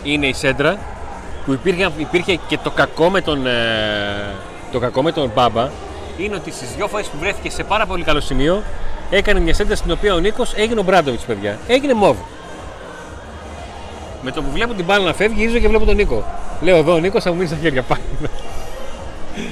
είναι 0.02 0.26
η 0.26 0.32
σέντρα 0.32 0.78
που 1.44 1.52
υπήρχε, 1.52 1.90
υπήρχε 1.96 2.38
και 2.48 2.58
το 2.62 2.70
κακό 2.70 3.10
με 3.10 3.20
τον, 3.20 3.46
ε, 3.46 3.52
το 4.72 4.78
κακό 4.78 5.02
με 5.02 5.12
τον 5.12 5.30
Μπάμπα 5.34 5.68
είναι 6.18 6.34
ότι 6.34 6.50
στις 6.50 6.74
δυο 6.76 6.88
φορές 6.88 7.06
που 7.06 7.16
βρέθηκε 7.20 7.50
σε 7.50 7.64
πάρα 7.64 7.86
πολύ 7.86 8.04
καλό 8.04 8.20
σημείο 8.20 8.62
έκανε 9.10 9.40
μια 9.40 9.54
σέντρα 9.54 9.76
στην 9.76 9.90
οποία 9.90 10.14
ο 10.14 10.18
Νίκος 10.18 10.54
έγινε 10.54 10.80
ο 10.80 10.82
Μπράντοβιτς 10.82 11.24
παιδιά. 11.24 11.58
Έγινε 11.66 11.94
μόβ. 11.94 12.16
Με 14.22 14.30
το 14.30 14.42
που 14.42 14.50
βλέπω 14.50 14.74
την 14.74 14.84
μπάλα 14.84 15.04
να 15.04 15.12
φεύγει, 15.12 15.38
γυρίζω 15.40 15.58
και 15.58 15.68
βλέπω 15.68 15.84
τον 15.84 15.96
Νίκο. 15.96 16.24
Λέω 16.60 16.76
εδώ 16.76 16.94
ο 16.94 16.98
Νίκος 16.98 17.22
θα 17.22 17.30
μου 17.30 17.36
μείνει 17.36 17.48
στα 17.48 17.56
χέρια 17.56 17.82
πάλι. 17.82 18.02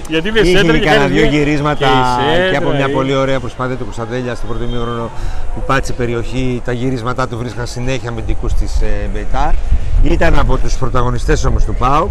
Γιατί 0.08 0.28
είναι 0.28 0.38
σέντρα 0.42 0.60
Είχε 0.60 0.72
και 0.78 0.84
κανένα 0.84 1.02
κάνει 1.04 1.14
δύο 1.18 1.28
μια- 1.28 1.38
γυρίσματα 1.38 1.76
και 1.76 1.84
η 1.84 2.50
και, 2.50 2.56
από 2.56 2.64
σέντρα, 2.66 2.76
μια 2.76 2.88
η- 2.88 2.92
πολύ 2.92 3.14
ωραία 3.14 3.40
προσπάθεια 3.40 3.76
του 3.76 3.84
Κωνσταντέλια 3.84 4.34
στο 4.34 4.46
πρώτο 4.46 4.64
ημίχρονο 4.64 5.10
που 5.54 5.62
πάτησε 5.66 5.92
περιοχή. 5.92 6.62
Τα 6.64 6.72
γυρίσματά 6.72 7.28
του 7.28 7.38
βρίσκαν 7.38 7.66
συνέχεια 7.66 8.12
με 8.12 8.20
δικούς 8.26 8.54
της 8.54 8.80
ε, 8.80 9.08
Μπεϊτάρ. 9.12 9.52
Ήταν 10.02 10.38
από 10.38 10.56
τους 10.56 10.76
πρωταγωνιστές 10.76 11.44
όμως 11.44 11.64
του 11.64 11.74
ΠΑΟΚ. 11.74 12.10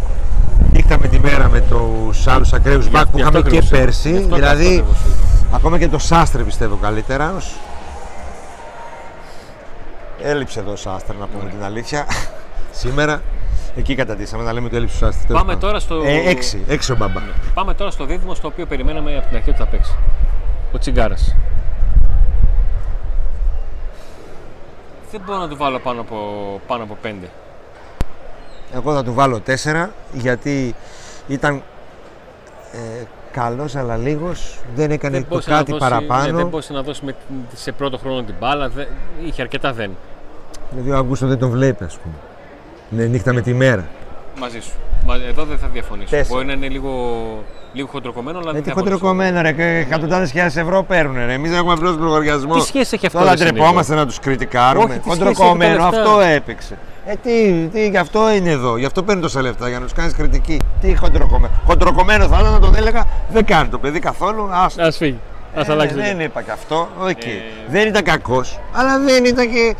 Νύχτα 0.74 0.98
με 1.00 1.08
τη 1.08 1.20
μέρα 1.20 1.50
με 1.50 1.62
τους 1.62 2.28
άλλους 2.28 2.54
ακραίους 2.54 2.90
μπακ 2.90 3.06
που 3.08 3.18
Γι' 3.18 3.24
αυτό 3.24 3.38
είχαμε 3.38 3.50
και 3.50 3.58
ακριβώς 3.58 3.68
είπα. 3.70 3.78
Γι' 3.78 3.84
πέρσι. 3.84 4.18
αυτό- 4.24 4.36
Δηλαδή, 4.36 4.66
αυτό 4.66 4.74
ακριβώς 4.80 4.98
είπα. 5.46 5.56
ακόμα 5.56 5.78
και 5.78 5.88
το 5.88 5.98
Σάστρε 6.00 6.42
πιστεύω 6.44 6.76
καλύτερα. 6.82 7.34
ως- 7.38 7.56
Έλειψε 10.22 10.60
εδώ 10.60 10.72
ο 10.72 10.76
Σάστρε 10.76 11.16
να 11.20 11.26
πούμε 11.28 11.50
την 11.50 11.64
αλήθεια. 11.64 12.06
Σήμερα 12.82 13.22
εκεί 13.78 13.96
κατατήσαμε 13.96 14.44
να 14.44 14.54
λέμε 14.54 14.66
ότι 14.66 14.76
έλειψε 14.76 14.96
ο 14.96 14.98
Σάστρε. 15.08 15.28
Τέλος 15.28 15.42
Πάμε 15.42 15.54
πάντων. 15.54 15.70
τώρα 15.70 15.80
στο- 15.80 16.02
Ε, 16.06 16.30
έξι, 16.30 16.64
έξι 16.68 16.92
ο 16.92 16.96
Μπαμπά. 16.96 17.22
Πάμε 17.54 17.74
τώρα 17.74 17.92
στο 17.92 18.06
δίδυμο 18.06 18.34
στο 18.36 18.48
οποίο 18.48 18.66
περιμέναμε 18.66 19.18
από 19.18 19.28
την 19.28 19.36
αρχή 19.38 19.50
ότι 19.50 19.60
θα 19.60 19.66
παίξει. 19.66 19.96
Ο 20.74 20.78
Τσιγκάρας. 20.78 21.36
Δεν 25.12 25.22
μπορώ 25.26 25.40
να 25.40 25.48
του 25.48 25.58
βάλω 25.58 25.80
πάνω 25.80 26.02
από, 26.02 26.18
πάνω 26.68 26.84
από 26.84 26.98
5. 27.04 27.28
Εγώ 28.74 28.94
θα 28.94 29.04
του 29.04 29.14
βάλω 29.14 29.40
4 29.40 29.90
γιατί 30.14 30.76
ήταν 31.28 31.62
ε, 32.74 33.04
καλός 33.32 33.76
αλλά 33.76 33.98
λίγος, 33.98 34.60
δεν 34.76 34.92
έκανε 34.92 35.20
το 35.20 35.26
μπορούσε 35.30 35.50
να 35.50 35.56
κάτι 35.58 35.72
δώσει- 35.72 35.84
παραπάνω. 35.90 36.26
Ναι, 36.26 36.32
δεν 36.32 36.48
μπορούσε 36.48 36.74
να 36.74 36.82
δώσει 36.82 37.06
με, 37.06 37.16
σε 37.54 37.72
πρώτο 37.72 37.98
χρόνο 37.98 38.22
την 38.24 38.36
μπάλα. 38.40 38.70
Δεν, 38.70 38.88
είχε 39.26 39.42
αρκετά 39.42 39.74
δεν. 39.74 39.92
Δηλαδή 40.72 40.92
ο 40.92 40.98
Αγκούστο 40.98 41.28
δεν 41.28 41.40
τον 41.40 41.50
βλέπει 41.50 41.84
ας 41.84 41.98
πούμε. 41.98 42.14
Είναι 42.92 43.06
νύχτα 43.06 43.34
με 43.34 43.42
τη 43.42 43.54
μέρα. 43.54 43.86
Μαζί 44.40 44.60
σου. 44.60 44.72
Μα, 45.06 45.16
εδώ 45.28 45.44
δεν 45.44 45.58
θα 45.58 45.68
διαφωνήσω. 45.74 46.10
Τέσσερα. 46.10 46.34
Μπορεί 46.34 46.46
να 46.46 46.54
είναι 46.54 46.68
λίγο, 46.68 46.90
λίγο 47.74 47.88
χοντροκομμένο, 47.92 48.40
αλλά 48.40 48.50
Ε, 48.50 48.54
δεν 48.54 48.64
τι 48.64 48.70
θα 48.70 48.76
διαφωνήσω. 48.76 49.06
χοντροκομμένο 49.06 49.42
ρε, 49.42 49.52
και 49.52 49.64
εκατοντάδες 49.88 50.30
χιλιάδες 50.30 50.56
ευρώ 50.56 50.84
παίρνουν 50.84 51.26
ρε. 51.26 51.34
Εμείς 51.34 51.50
δεν 51.50 51.60
έχουμε 51.60 51.74
απλώς 51.74 51.98
λογαριασμό. 51.98 52.54
Τι 52.54 52.62
σχέση 52.62 52.96
έχει 52.96 53.06
αυτό 53.06 53.18
Τώρα 53.20 53.32
ρε, 53.32 53.38
Σιμίδη; 53.38 53.56
ντρεπόμαστε 53.56 53.96
να 53.96 54.06
τους 54.06 54.20
κριτικάρουμε. 54.20 54.84
Όχι, 54.84 54.94
τι 54.94 55.00
σχέση 55.10 55.18
Χοντροκομμένο, 55.18 55.72
έχει 55.74 55.82
τα 55.82 55.90
λεφτά; 55.90 56.02
αυτό 56.12 56.20
έπαιξε. 56.22 56.78
Ε, 57.06 57.14
τι, 57.24 57.68
τι, 57.74 57.90
γι' 57.90 57.98
αυτό 57.98 58.32
είναι 58.32 58.50
εδώ, 58.50 58.78
γι' 58.78 58.86
αυτό 58.86 59.04
παίρνει 59.04 59.22
τόσα 59.22 59.42
λεφτά, 59.42 59.68
για 59.70 59.78
να 59.80 59.84
τους 59.84 59.94
κάνεις 59.94 60.14
κριτική. 60.14 60.60
Τι 60.82 60.96
χοντροκομμένο. 60.96 61.54
Χοντροκομμένο 61.66 62.28
θα 62.28 62.38
ήταν 62.40 62.52
να 62.52 62.60
τον 62.60 62.76
έλεγα, 62.76 63.06
δεν 63.32 63.46
κάνει 63.46 63.70
το 63.70 63.78
παιδί 63.78 64.00
καθόλου. 64.00 64.50
Άστο. 64.52 64.84
Ας 64.84 64.98
φύγει. 64.98 65.20
Ας 65.56 65.68
Ε, 65.68 65.72
αλλάξει. 65.72 65.96
δεν 65.96 66.20
είπα 66.20 66.42
και 66.42 66.52
αυτό. 66.52 66.88
οκ. 67.00 67.26
Ε, 67.26 67.30
Δεν 67.70 67.88
ήταν 67.88 68.04
κακός, 68.04 68.60
αλλά 68.74 69.00
δεν 69.00 69.26
ήταν 69.26 69.52
και. 69.52 69.76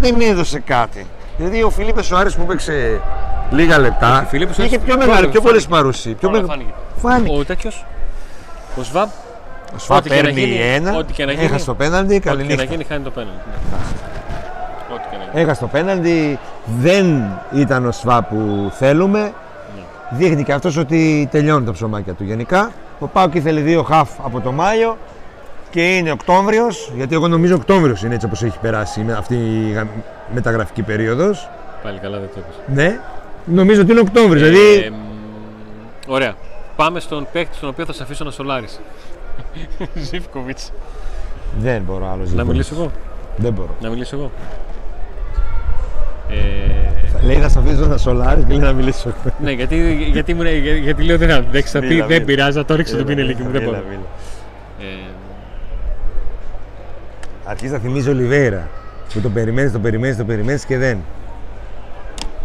δεν 0.00 0.20
έδωσε 0.20 0.58
κάτι. 0.58 1.06
Δηλαδή 1.36 1.62
ο 1.62 1.70
Φιλίππε 1.70 2.02
Σοάρε 2.02 2.30
που 2.30 2.42
έπαιξε 2.42 3.00
λίγα 3.50 3.78
λεπτά. 3.78 4.22
Ο 4.24 4.28
Φιλίππε 4.28 4.50
είχε 4.52 4.62
Σοάρες- 4.62 4.84
πιο 4.86 4.96
μεγάλη, 4.96 5.28
πιο 5.28 5.40
φάνηκε. 5.40 5.66
πολλέ 5.66 5.80
παρουσίες. 5.80 6.14
Πιο 6.18 6.28
Τώρα 6.28 6.40
μεγα- 6.40 6.52
φάνηκε. 6.52 6.72
Φάνηκε. 6.96 7.36
Ο 7.38 7.44
τέτοιος, 7.44 7.84
ο 8.78 8.82
Σβάμπ, 8.82 9.08
Ο 9.74 9.78
Σφα 9.78 9.96
Ό,τι 9.96 10.08
και 10.08 10.14
να 10.16 10.22
παίρνει 10.22 10.40
γίνει, 10.40 10.56
ένα, 10.60 10.96
ό,τι 10.96 11.12
και 11.12 11.24
να 11.24 11.32
γίνει, 11.32 11.44
έχασε 11.44 11.64
το 11.64 11.74
πέναλτι, 11.74 12.20
καλή 12.20 12.36
Ό,τι 12.42 12.48
και 12.48 12.54
να 12.56 12.60
νύχτα. 12.62 12.74
γίνει, 12.74 12.84
χάνει 12.88 13.02
το 13.04 13.10
πέναλτι. 13.10 13.40
Ναι. 13.46 13.76
Ό,τι 14.94 15.02
και 15.10 15.16
να 15.16 15.22
γίνει. 15.30 15.42
Έχασε 15.42 15.60
το 15.60 15.66
πέναλτι, 15.66 16.38
δεν 16.80 17.24
ήταν 17.54 17.86
ο 17.86 17.90
Σφα 17.92 18.22
που 18.22 18.70
θέλουμε. 18.78 19.20
Ναι. 19.20 19.32
Δείχνει 20.10 20.44
και 20.44 20.52
αυτός 20.52 20.76
ότι 20.76 21.28
τελειώνει 21.30 21.64
τα 21.66 21.72
ψωμάκια 21.72 22.12
του 22.12 22.24
γενικά. 22.24 22.70
Ο 22.98 23.06
Πάουκ 23.06 23.34
ήθελε 23.34 23.60
δύο 23.60 23.82
χαφ 23.82 24.08
από 24.24 24.40
το 24.40 24.52
Μάιο 24.52 24.96
και 25.72 25.96
είναι 25.96 26.10
Οκτώβριος, 26.10 26.92
γιατί 26.96 27.14
εγώ 27.14 27.28
νομίζω 27.28 27.54
Οκτώβριος 27.54 28.02
είναι 28.02 28.14
έτσι 28.14 28.26
όπως 28.26 28.42
έχει 28.42 28.58
περάσει 28.58 29.00
με 29.00 29.12
αυτή 29.12 29.34
η 29.34 29.72
γα- 29.72 29.86
μεταγραφική 30.34 30.82
περίοδος. 30.82 31.48
Πάλι 31.82 31.98
καλά 31.98 32.18
δεν 32.18 32.28
το 32.34 32.40
είπες. 32.40 32.76
Ναι, 32.76 33.00
νομίζω 33.44 33.80
ότι 33.80 33.90
είναι 33.90 34.00
Οκτώβριος, 34.00 34.48
δηλαδή 34.48 34.74
Ε, 34.84 34.90
μ, 34.90 34.94
ωραία. 36.12 36.34
Πάμε 36.76 37.00
στον 37.00 37.26
παίκτη 37.32 37.56
στον 37.56 37.68
οποίο 37.68 37.84
θα 37.86 37.92
σε 37.92 38.02
αφήσω 38.02 38.24
να 38.24 38.30
σολάρεις. 38.30 38.80
Ζήφκοβιτς. 40.10 40.72
δεν 41.58 41.82
μπορώ 41.82 42.10
άλλο 42.12 42.22
Να 42.34 42.44
μιλήσω 42.44 42.74
εγώ. 42.74 42.90
Δεν 43.36 43.52
μπορώ. 43.52 43.74
Να 43.80 43.88
μιλήσω 43.88 44.16
εγώ. 44.16 44.30
Ε, 46.30 47.24
Λέει 47.26 47.36
να 47.36 47.48
σε 47.48 47.58
αφήσω 47.58 47.86
να 47.86 47.96
σολάρεις 47.96 48.44
και 48.44 48.52
λέει 48.52 48.62
να 48.62 48.72
μιλήσω. 48.72 49.12
ναι, 49.42 49.50
γιατί, 49.50 49.92
γιατί, 50.12 50.34
μου, 50.34 50.42
για- 50.42 50.74
γιατί 50.76 51.02
λέω 51.02 51.18
δεν 51.18 51.28
θα 51.28 51.34
αντέξει. 51.36 51.72
Θα 51.72 51.80
πει 51.80 51.86
Μίλα, 51.86 51.98
δεν 52.06 52.12
μίλα. 52.14 52.24
πειράζει, 52.24 52.56
θα 52.58 52.64
το 52.64 52.74
ρίξω 52.74 52.96
τον 52.96 53.06
πίνελίκι 53.06 53.42
μου. 53.42 53.50
Δεν 53.50 53.62
Μίλα, 53.62 53.82
μπορώ. 53.82 53.98
Μίλα. 57.42 57.50
Ε, 57.50 57.50
Αρχίζει 57.50 57.72
να 57.72 57.78
θυμίζει 57.78 58.10
ο 58.10 58.12
Λιβέιρα. 58.12 58.68
Που 59.12 59.20
το 59.20 59.28
περιμένεις, 59.28 59.72
το 59.72 59.78
περιμένεις, 59.78 60.16
το 60.16 60.24
περιμένεις 60.24 60.64
και 60.64 60.78
δεν. 60.78 60.98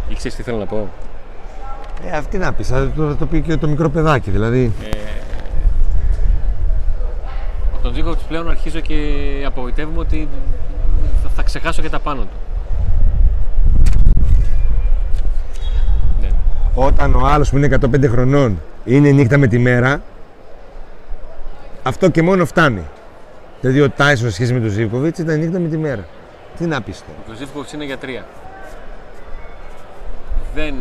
ή 0.09 0.15
ξέρεις 0.15 0.37
τι 0.37 0.43
θέλω 0.43 0.57
να 0.57 0.65
πω; 0.65 0.89
Ε, 2.11 2.17
αυτή 2.17 2.37
να 2.37 2.53
πεις, 2.53 2.67
θα 2.67 2.91
το, 2.95 3.07
θα 3.07 3.15
το 3.15 3.25
πει 3.25 3.41
και 3.41 3.57
το 3.57 3.67
μικρό 3.67 3.89
παιδάκι, 3.89 4.31
δηλαδή. 4.31 4.71
Ε, 4.83 4.97
από 7.73 7.83
τον 7.83 7.93
Ζήκοβιτς 7.93 8.23
πλέον 8.23 8.49
αρχίζω 8.49 8.79
και 8.79 8.95
απογοητεύομαι 9.45 9.99
ότι 9.99 10.27
θα, 11.23 11.29
θα 11.35 11.43
ξεχάσω 11.43 11.81
και 11.81 11.89
τα 11.89 11.99
πάνω 11.99 12.21
του. 12.21 12.37
Ναι. 16.21 16.27
Όταν 16.73 17.15
ο 17.15 17.25
άλλος 17.25 17.49
που 17.49 17.57
είναι 17.57 17.77
105 17.81 18.07
χρονών 18.09 18.61
είναι 18.85 19.09
νύχτα 19.09 19.37
με 19.37 19.47
τη 19.47 19.59
μέρα, 19.59 20.01
αυτό 21.83 22.09
και 22.09 22.21
μόνο 22.21 22.45
φτάνει. 22.45 22.81
Δηλαδή 23.61 23.81
ο 23.81 23.89
Τάισον 23.89 24.27
σε 24.29 24.33
σχέση 24.33 24.53
με 24.53 24.59
τον 24.59 24.69
Ζήβκοβιτς 24.69 25.19
ήταν 25.19 25.39
νύχτα 25.39 25.59
με 25.59 25.67
τη 25.67 25.77
μέρα. 25.77 26.05
Τι 26.57 26.65
να 26.65 26.81
πεις 26.81 26.99
τώρα. 26.99 27.35
Ο 27.37 27.37
Ζήφκοβιτς 27.39 27.73
είναι 27.73 27.85
για 27.85 27.97
τρία. 27.97 28.25
Δεν 30.55 30.75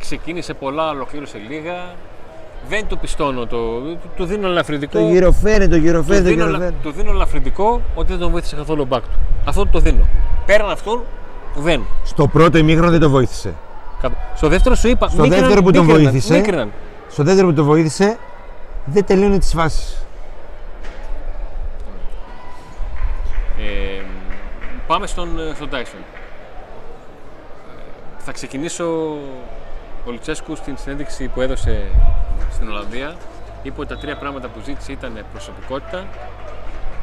ξεκίνησε 0.00 0.54
πολλά, 0.54 0.90
ολοκλήρωσε 0.90 1.38
λίγα. 1.48 1.74
Δεν 2.68 2.86
του 2.88 2.98
πιστώνω 2.98 3.46
το. 3.46 3.56
Του, 3.80 3.98
του 4.16 4.24
δίνω 4.24 4.46
ελαφρυντικό. 4.48 4.92
Το 4.98 5.08
γυροφέρει, 5.08 5.68
το 5.68 5.76
του, 5.76 5.82
γυροφέρει, 5.82 6.22
το 6.22 6.28
δίνω, 6.28 6.42
ελα- 6.44 6.50
γυροφέρει. 6.58 6.74
του 6.82 6.90
δίνω 6.90 7.10
ελαφρυντικό 7.10 7.80
ότι 7.94 8.08
δεν 8.10 8.18
τον 8.18 8.30
βοήθησε 8.30 8.56
καθόλου 8.56 8.80
ο 8.82 8.84
μπακ 8.84 9.02
του. 9.02 9.18
Αυτό 9.44 9.62
του 9.62 9.68
το 9.72 9.78
δίνω. 9.78 10.06
Πέραν 10.46 10.70
αυτόν, 10.70 11.02
δεν. 11.56 11.82
Στο 12.04 12.26
πρώτο 12.26 12.58
ημίχρονο 12.58 12.90
δεν 12.90 13.00
το 13.00 13.10
βοήθησε. 13.10 13.54
Κα- 14.00 14.10
Στο 14.36 14.48
δεύτερο 14.48 14.74
σου 14.74 14.88
είπα. 14.88 15.08
Στο 15.08 15.22
μίκριναν, 15.22 15.40
δεύτερο 15.40 15.62
που 15.64 15.70
τον 15.70 15.84
μίκριναν, 15.84 16.10
βοήθησε, 16.12 16.34
μίκριναν. 16.36 16.70
Στο 17.08 17.22
δεύτερο 17.22 17.46
που 17.46 17.54
το 17.54 17.64
βοήθησε, 17.64 18.16
δεν 18.84 19.04
τελείωνε 19.04 19.38
τις 19.38 19.52
φάσεις. 19.52 20.04
Πάμε 24.90 25.06
στον, 25.06 25.38
ε, 25.38 25.52
στον 25.54 25.68
Tyson. 25.72 25.74
Ε, 25.76 26.22
θα 28.18 28.32
ξεκινήσω 28.32 28.84
ο 30.06 30.10
Λουτσέσκου 30.10 30.56
στην 30.56 30.76
συνέντευξη 30.76 31.28
που 31.28 31.40
έδωσε 31.40 31.84
στην 32.52 32.68
Ολλανδία. 32.68 33.16
Είπε 33.62 33.80
ότι 33.80 33.88
τα 33.88 33.96
τρία 33.96 34.16
πράγματα 34.16 34.48
που 34.48 34.60
ζήτησε 34.64 34.92
ήταν 34.92 35.24
προσωπικότητα, 35.32 36.06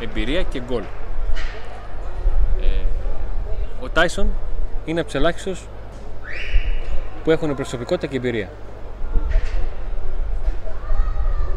εμπειρία 0.02 0.44
και 0.44 0.62
γκολ. 0.62 0.84
Ε, 2.62 2.66
ο 3.82 3.90
Τάισον 3.90 4.28
είναι 4.86 5.00
από 5.00 5.10
τους 5.10 5.20
ελάχιστους 5.20 5.68
που 7.24 7.32
έχουν 7.32 7.56
προσωπικότητα 7.56 8.08
και 8.08 8.18
εμπειρία. 8.18 8.50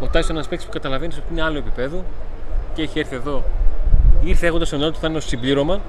Ο 0.01 0.07
Τάισον 0.07 0.31
είναι 0.31 0.39
ένας 0.39 0.49
παίκτης 0.49 0.67
που 0.67 0.73
καταλαβαίνεις 0.73 1.17
ότι 1.17 1.27
είναι 1.31 1.43
άλλο 1.43 1.59
επίπεδο 1.59 2.05
και 2.75 2.83
έχει 2.83 2.99
έρθει 2.99 3.15
εδώ. 3.15 3.45
Ήρθε 4.25 4.47
έχοντας 4.47 4.69
στο 4.69 4.77
νου 4.77 4.91
του 4.91 4.99
θα 4.99 5.07
είναι 5.07 5.17
ως 5.17 5.25
συμπλήρωμα 5.25 5.81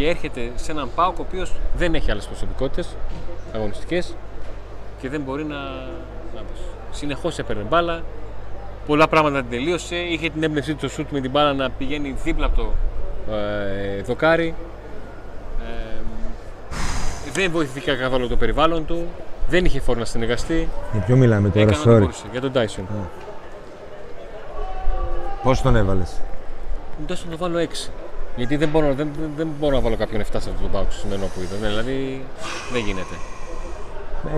και 0.00 0.08
έρχεται 0.08 0.50
σε 0.54 0.72
έναν 0.72 0.88
Πάοκ 0.94 1.18
ο 1.18 1.22
οποίος 1.28 1.52
δεν 1.76 1.94
έχει 1.94 2.10
άλλες 2.10 2.26
προσωπικότητες 2.26 2.96
αγωνιστικές 3.54 4.14
και 5.00 5.08
δεν 5.08 5.20
μπορεί 5.20 5.44
να. 5.44 5.56
να 6.34 6.42
Συνεχώς 6.92 7.38
έπαιρνε 7.38 7.62
μπάλα, 7.62 8.02
πολλά 8.86 9.08
πράγματα 9.08 9.40
την 9.40 9.50
τελείωσε. 9.50 9.96
Είχε 9.96 10.30
την 10.30 10.42
έμπνευσή 10.42 10.72
του 10.72 10.78
στο 10.78 10.88
σουτ 10.88 11.10
με 11.10 11.20
την 11.20 11.30
μπάλα 11.30 11.52
να 11.52 11.70
πηγαίνει 11.70 12.16
δίπλα 12.24 12.46
από 12.46 12.56
το 12.56 12.72
ε, 13.34 14.02
δοκάρι. 14.02 14.54
Ε, 15.60 16.02
δεν 17.32 17.50
βοηθήθηκε 17.50 17.92
καθόλου 17.92 18.28
το 18.28 18.36
περιβάλλον 18.36 18.86
του. 18.86 19.06
Δεν 19.48 19.64
είχε 19.64 19.80
φόρμα 19.80 20.00
να 20.00 20.06
συνεργαστεί. 20.06 20.68
Για 20.92 21.00
ποιο 21.00 21.16
μιλάμε 21.16 21.48
τώρα, 21.48 21.60
Έκανε 21.60 21.80
ό,τι 21.80 21.90
sorry. 21.90 21.98
μπορούσε. 21.98 22.24
Για 22.32 22.40
τον 22.40 22.52
Tyson. 22.54 22.84
Πώς 25.42 25.62
τον 25.62 25.76
έβαλες; 25.76 26.20
Μην 26.98 27.06
τόσο 27.06 27.24
να 27.24 27.30
το 27.30 27.36
βάλω 27.36 27.58
6. 27.58 27.90
Γιατί 28.36 28.56
δεν 28.56 28.68
μπορώ, 28.68 28.86
δεν, 28.86 29.08
δεν, 29.20 29.30
δεν 29.36 29.48
μπορώ 29.60 29.74
να 29.76 29.80
βάλω 29.82 29.96
κάποιον 29.96 30.20
7 30.22 30.24
σε 30.30 30.36
αυτό 30.36 30.50
το 30.62 30.68
πάγκο 30.72 30.86
σημερινό 30.90 31.26
που 31.26 31.40
είδα. 31.42 31.68
Δηλαδή 31.68 32.24
δεν 32.72 32.82
γίνεται. 32.86 33.14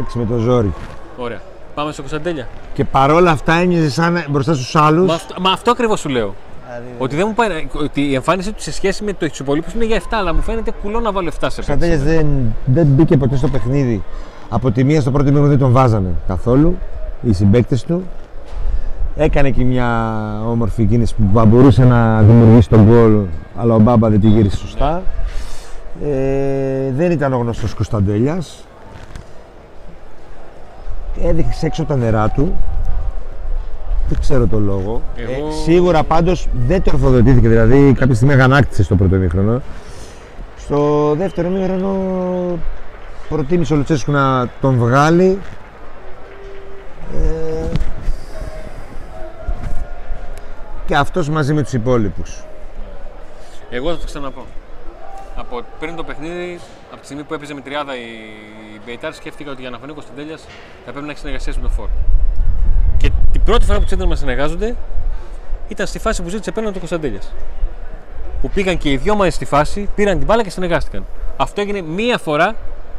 Έξι 0.01 0.19
με 0.19 0.25
το 0.27 0.37
ζόρι. 0.37 0.73
Ωραία. 1.17 1.41
Πάμε 1.75 1.93
στο 1.93 2.01
Κωνσταντέλια. 2.01 2.49
Και 2.75 2.85
παρόλα 2.85 3.31
αυτά 3.31 3.53
έμοιαζε 3.55 3.91
σαν 3.91 4.25
μπροστά 4.29 4.55
στους 4.55 4.77
άλλους. 4.77 5.07
Μα 5.07 5.15
αυτό, 5.15 5.35
μα 5.41 5.51
αυτό 5.51 5.71
ακριβώς 5.71 6.01
σου 6.01 6.09
λέω. 6.09 6.35
Ότι, 6.99 7.17
δεν 7.17 7.25
μου 7.29 7.35
πάει, 7.35 7.49
να- 7.49 7.81
ότι 7.81 8.01
η 8.03 8.15
εμφάνιση 8.15 8.53
του 8.53 8.63
σε 8.63 8.73
σχέση 8.73 9.05
με 9.05 9.13
τους 9.13 9.39
υπολείπου 9.39 9.71
είναι 9.75 9.85
για 9.85 9.97
7, 9.97 10.03
αλλά 10.11 10.35
μου 10.35 10.43
φαίνεται 10.43 10.73
κουλό 10.83 11.01
να 11.01 11.13
βάλω 11.13 11.29
7 11.29 11.33
σε 11.51 11.61
Ο 11.61 11.65
παίκτη. 11.65 11.67
Κωνσταντέλιας 11.67 12.03
δεν, 12.03 12.55
δεν 12.65 12.87
μπήκε 12.87 13.17
ποτέ 13.17 13.37
στο 13.37 13.49
παιχνίδι. 13.49 14.03
Από 14.49 14.71
τη 14.71 14.85
μία 14.85 15.01
στο 15.01 15.11
πρώτο 15.11 15.29
μήνυμα 15.31 15.47
δεν 15.49 15.59
τον 15.59 15.73
βάζανε 15.73 16.09
καθόλου 16.29 16.79
οι 17.23 17.33
συμπαίκτες 17.33 17.83
του. 17.85 18.03
Έκανε 19.17 19.51
και 19.51 19.65
μια 19.65 19.89
όμορφη 20.49 20.85
κίνηση 20.85 21.15
που 21.15 21.23
θα 21.35 21.45
μπορούσε 21.45 21.85
να 21.85 22.23
δημιουργήσει 22.23 22.69
τον 22.69 22.85
γκολ, 22.85 23.21
αλλά 23.57 23.75
ο 23.75 23.79
Μπάμπα 23.79 24.09
δεν 24.09 24.21
τη 24.21 24.29
γύρισε 24.29 24.57
σωστά. 24.57 25.03
Ε, 26.05 26.91
δεν 26.97 27.11
ήταν 27.11 27.33
ο 27.33 27.37
γνωστός 27.37 27.75
Κωνσταντέλιας. 27.75 28.65
Έδειξε 31.23 31.67
έξω 31.67 31.85
τα 31.85 31.97
νερά 31.97 32.29
του. 32.29 32.53
Δεν 34.09 34.19
ξέρω 34.21 34.47
το 34.47 34.59
λόγο. 34.59 35.03
Εγώ- 35.17 35.49
Ε, 35.49 35.53
σίγουρα 35.65 36.03
πάντως 36.03 36.49
δεν 36.67 36.83
τροφοδοτήθηκε, 36.83 37.49
δηλαδή 37.49 37.93
κάποια 37.99 38.15
στιγμή 38.15 38.35
αγανάκτησε 38.35 38.83
στο 38.83 38.97
πρώτο 38.97 39.17
ημίχρονο. 39.17 39.61
Στο 40.57 41.15
δεύτερο 41.19 41.49
ημίχρονο 41.49 41.97
προτίμησε 43.29 43.73
ο 43.73 43.77
Λουτσέσκου 43.77 44.13
να 44.13 44.49
τον 44.61 44.77
βγάλει. 44.77 45.39
Ε, 47.15 47.67
και 50.87 50.97
αυτός 50.97 51.29
μαζί 51.29 51.53
με 51.53 51.63
τους 51.63 51.73
υπόλοιπους. 51.73 52.43
Εγώ 53.71 53.91
θα 53.91 53.99
το 53.99 54.05
ξαναπώ. 54.05 54.47
Από 55.37 55.61
πριν 55.79 55.97
το 55.97 56.05
παιχνίδι, 56.05 56.61
από 56.91 57.01
τη 57.01 57.05
στιγμή 57.05 57.23
που 57.23 57.35
έπαιζε 57.35 57.55
με 57.55 57.61
τριάδα 57.61 57.97
η 57.97 58.81
Μπεϊτάρ, 58.85 59.15
σκέφτηκα 59.15 59.51
ότι 59.51 59.61
για 59.61 59.71
να 59.71 59.79
φανεί 59.79 59.91
ο 59.91 59.95
Κωνσταντέλιας 59.95 60.43
θα 60.85 60.91
πρέπει 60.91 61.05
να 61.05 61.11
έχει 61.11 61.21
συνεργασία 61.21 61.53
με 61.57 61.63
τον 61.63 61.71
Φόρ. 61.71 61.89
Και 62.97 63.11
την 63.33 63.43
πρώτη 63.43 63.65
φορά 63.65 63.79
που 63.79 63.85
τους 63.85 64.07
να 64.07 64.17
συνεργάζονται 64.17 64.77
ήταν 65.69 65.87
στη 65.87 65.99
φάση 65.99 66.23
που 66.23 66.29
ζήτησε 66.29 66.51
πέραν 66.51 66.73
του 66.73 66.79
Κωνσταντέλιας. 66.79 67.33
Που 68.41 68.51
πήγαν 68.51 68.79
και 68.79 68.91
οι 68.91 68.97
δυο 68.97 69.15
μαζί 69.15 69.31
στη 69.31 69.45
φάση, 69.45 69.89
πήραν 69.95 70.17
την 70.17 70.27
μπάλα 70.27 70.43
και 70.43 70.51
συνεργάστηκαν. 70.51 71.07
Αυτό 71.37 71.61
έγινε 71.61 71.81
μία 71.81 72.19
φορά, 72.19 72.55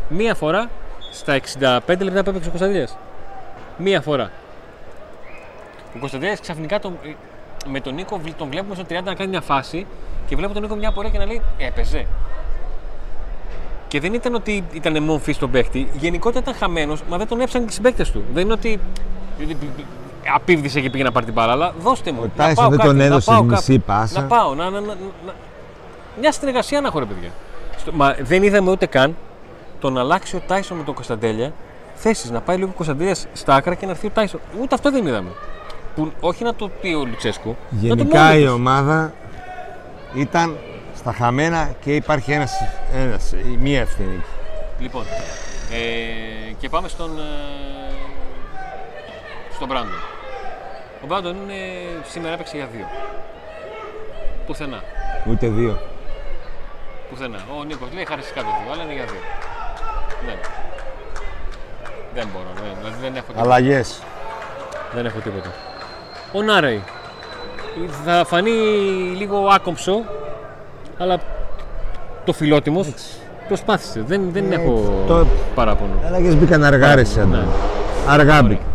μία 0.09 0.35
φορά 0.35 0.69
στα 1.11 1.33
65 1.33 2.03
λεπτά 2.03 2.23
που 2.23 2.29
έπαιξε 2.29 2.47
ο 2.47 2.51
Κωνσταντέλιας. 2.51 2.97
Μία 3.77 4.01
φορά. 4.01 4.31
Ο 5.95 5.99
Κωνσταντέλιας 5.99 6.39
ξαφνικά 6.39 6.79
τον, 6.79 6.97
με 7.71 7.79
τον 7.79 7.93
Νίκο 7.93 8.17
βλ- 8.17 8.37
τον 8.37 8.47
βλέπουμε 8.49 8.75
στο 8.75 8.83
30 8.89 9.03
να 9.03 9.13
κάνει 9.15 9.29
μια 9.29 9.41
φάση 9.41 9.85
και 10.27 10.35
βλέπω 10.35 10.53
τον 10.53 10.61
Νίκο 10.61 10.75
μια 10.75 10.91
πορεία 10.91 11.09
και 11.11 11.17
να 11.17 11.25
λέει 11.25 11.41
έπαιζε. 11.57 12.05
Και 13.87 13.99
δεν 13.99 14.13
ήταν 14.13 14.35
ότι 14.35 14.63
ήταν 14.73 15.03
μομφή 15.03 15.31
στον 15.33 15.51
παίχτη. 15.51 15.87
Γενικότερα 15.97 16.39
ήταν 16.39 16.53
χαμένος, 16.55 17.01
μα 17.09 17.17
δεν 17.17 17.27
τον 17.27 17.41
έψαν 17.41 17.61
και 17.61 17.67
οι 17.69 17.73
συμπαίκτες 17.73 18.11
του. 18.11 18.23
Δεν 18.33 18.43
είναι 18.43 18.53
ότι 18.53 18.79
απίβδησε 20.35 20.79
και 20.81 20.89
πήγε 20.89 21.03
να 21.03 21.11
πάρει 21.11 21.25
την 21.25 21.33
μπάλα, 21.33 21.51
αλλά 21.51 21.73
δώστε 21.79 22.11
μου. 22.11 22.19
Ο 22.21 22.23
να 22.25 22.29
Τάισον 22.35 22.55
πάω 22.55 22.69
δεν 22.69 22.77
κάτι, 22.77 22.89
τον 22.89 22.97
να 22.97 23.03
έδωσε 23.03 23.31
πάω 23.31 23.43
μισή 23.43 23.73
κάπου, 23.73 23.83
πάσα. 23.85 24.21
Να 24.21 24.27
πάω, 24.27 24.55
να, 24.55 24.69
να, 24.69 24.79
να, 24.79 24.87
να- 25.25 25.33
Μια 26.19 26.31
συνεργασία 26.31 26.81
να 26.81 26.87
έχω, 26.87 26.99
ρε 26.99 27.05
παιδιά. 27.05 27.29
Στο- 27.77 27.91
μα 27.93 28.15
δεν 28.21 28.43
είδαμε 28.43 28.71
ούτε 28.71 28.85
καν 28.85 29.15
το 29.79 29.89
να 29.89 29.99
αλλάξει 29.99 30.35
ο 30.35 30.41
Τάισον 30.47 30.77
με 30.77 30.83
τον 30.83 30.93
Κωνσταντέλια 30.93 31.51
θέσεις. 31.95 32.29
Να 32.31 32.41
πάει 32.41 32.57
λίγο 32.57 32.69
ο 32.69 32.75
Κωνσταντέλιας 32.75 33.27
στα 33.33 33.55
άκρα 33.55 33.75
και 33.75 33.85
να 33.85 33.91
έρθει 33.91 34.07
ο 34.07 34.09
Τάισον. 34.09 34.39
Ούτε 34.61 34.75
αυτό 34.75 34.91
δεν 34.91 35.07
είδαμε. 35.07 35.29
Που, 35.95 36.11
όχι 36.19 36.43
να 36.43 36.55
το 36.55 36.69
πει 36.81 36.87
ο 36.87 37.05
Λουτσέσκου. 37.05 37.49
να 37.69 37.79
το 37.79 37.85
Γενικά 37.85 38.31
πει 38.31 38.39
η 38.39 38.47
ο 38.47 38.53
ομάδα 38.53 39.13
ήταν 40.13 40.57
στα 40.95 41.13
χαμένα 41.13 41.75
και 41.81 41.95
υπάρχει 41.95 42.31
ένας, 42.31 42.51
ένας, 42.93 43.31
η 43.31 43.57
μία 43.59 43.79
ευθύνη. 43.79 44.23
Λοιπόν, 44.79 45.03
ε, 45.71 46.53
και 46.59 46.69
πάμε 46.69 46.87
στον, 46.87 47.17
ε, 47.17 47.93
στον 49.55 49.67
Μπράντον. 49.67 50.01
Ο 51.03 51.05
Μπράντον 51.07 51.35
είναι 51.35 51.53
σήμερα 52.09 52.33
έπαιξε 52.33 52.57
για 52.57 52.67
δύο. 52.71 52.87
Πουθενά. 54.45 54.83
Ούτε 55.29 55.47
δύο. 55.47 55.79
Πουθενά. 57.09 57.39
Ο 57.59 57.63
Νίκος 57.63 57.87
λέει 57.93 58.05
χαριστικά 58.05 58.41
το 58.41 58.47
δύο, 58.63 58.73
αλλά 58.73 58.83
είναι 58.83 58.93
για 58.93 59.05
δύο. 59.05 59.21
Δεν. 60.25 60.37
Δεν 62.13 62.27
μπορώ. 62.33 62.47
Δεν, 62.55 62.77
δηλαδή 62.77 63.01
δεν 63.01 63.15
έχω 63.15 63.25
τίποτα. 63.25 63.41
Αλλαγές. 63.41 64.01
Δεν 64.93 65.05
έχω 65.05 65.19
τίποτα. 65.19 65.53
Ο 66.33 66.41
Νάρεϊ. 66.41 66.83
Θα 68.05 68.23
φανεί 68.25 68.49
λίγο 69.17 69.47
άκομψο, 69.55 70.01
αλλά 70.97 71.17
το 72.25 72.33
φιλότιμο 72.33 72.85
προσπάθησε. 73.47 74.03
Δεν, 74.07 74.21
δεν 74.33 74.51
Ε, 74.51 74.55
έχω 74.55 75.03
το- 75.07 75.27
παράπονο. 75.55 75.91
Αλλαγέ 76.07 76.29
μπήκαν 76.35 76.63
αργά, 76.63 76.95
ρε 76.95 77.01
εσένα. 77.01 77.37
Ναι. 77.37 77.43
Αργά 78.07 78.23
Ωραία. 78.23 78.41
μπήκαν. 78.43 78.65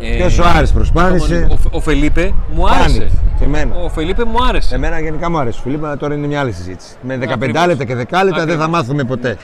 Ε, 0.00 0.16
Και 0.16 0.22
ο 0.24 0.28
Σοάρε 0.28 0.66
προσπάθησε. 0.66 1.46
Ο, 1.50 1.56
ο 1.70 1.80
Φελίπε 1.80 2.32
μου 2.54 2.68
άρεσε. 2.68 2.98
Πάνικ. 2.98 3.08
Και 3.38 3.44
εμένα. 3.44 3.74
Ο 3.84 3.88
Φελίπε 3.88 4.24
μου 4.24 4.44
άρεσε. 4.48 4.74
Εμένα 4.74 5.00
γενικά 5.00 5.30
μου 5.30 5.38
αρέσει 5.38 5.58
ο 5.58 5.62
Φιλίπ, 5.62 5.84
αλλά 5.84 5.96
τώρα 5.96 6.14
είναι 6.14 6.26
μια 6.26 6.40
άλλη 6.40 6.52
συζήτηση. 6.52 6.94
Με 7.02 7.16
15 7.16 7.32
Ακριβώς. 7.32 7.66
λεπτά 7.66 7.84
και 7.84 7.94
10 7.94 7.98
λεπτά 7.98 8.22
δεν 8.24 8.34
θα 8.34 8.42
Ακριβώς. 8.42 8.66
μάθουμε 8.68 9.04
ποτέ. 9.04 9.28
Ε, 9.30 9.36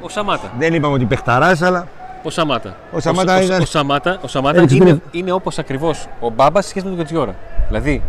ο 0.00 0.08
Σαμάτα. 0.08 0.52
Δεν 0.58 0.74
είπαμε 0.74 0.94
ότι 0.94 1.04
παιχταρά, 1.04 1.58
αλλά 1.62 1.86
Ο 2.26 2.30
Σαμάτα. 2.30 2.76
Ο 2.92 3.00
Σαμάτα 3.00 3.36
ο, 3.38 3.42
ήταν- 3.42 3.60
ο, 3.62 3.64
Σαμάτα, 3.64 4.18
ο 4.24 4.28
Σαμάτα 4.28 4.56
Έδειξε 4.58 4.76
είναι, 4.76 4.90
την- 4.90 5.00
είναι 5.20 5.32
όπως 5.32 5.58
ακριβώς 5.58 6.06
ο 6.20 6.28
Μπάμπας 6.30 6.64
σε 6.64 6.70
σχέση 6.70 6.84
με 6.84 6.90
τον 6.90 6.98
Κοτζιόρα. 7.00 7.34
Δηλαδή, 7.68 8.02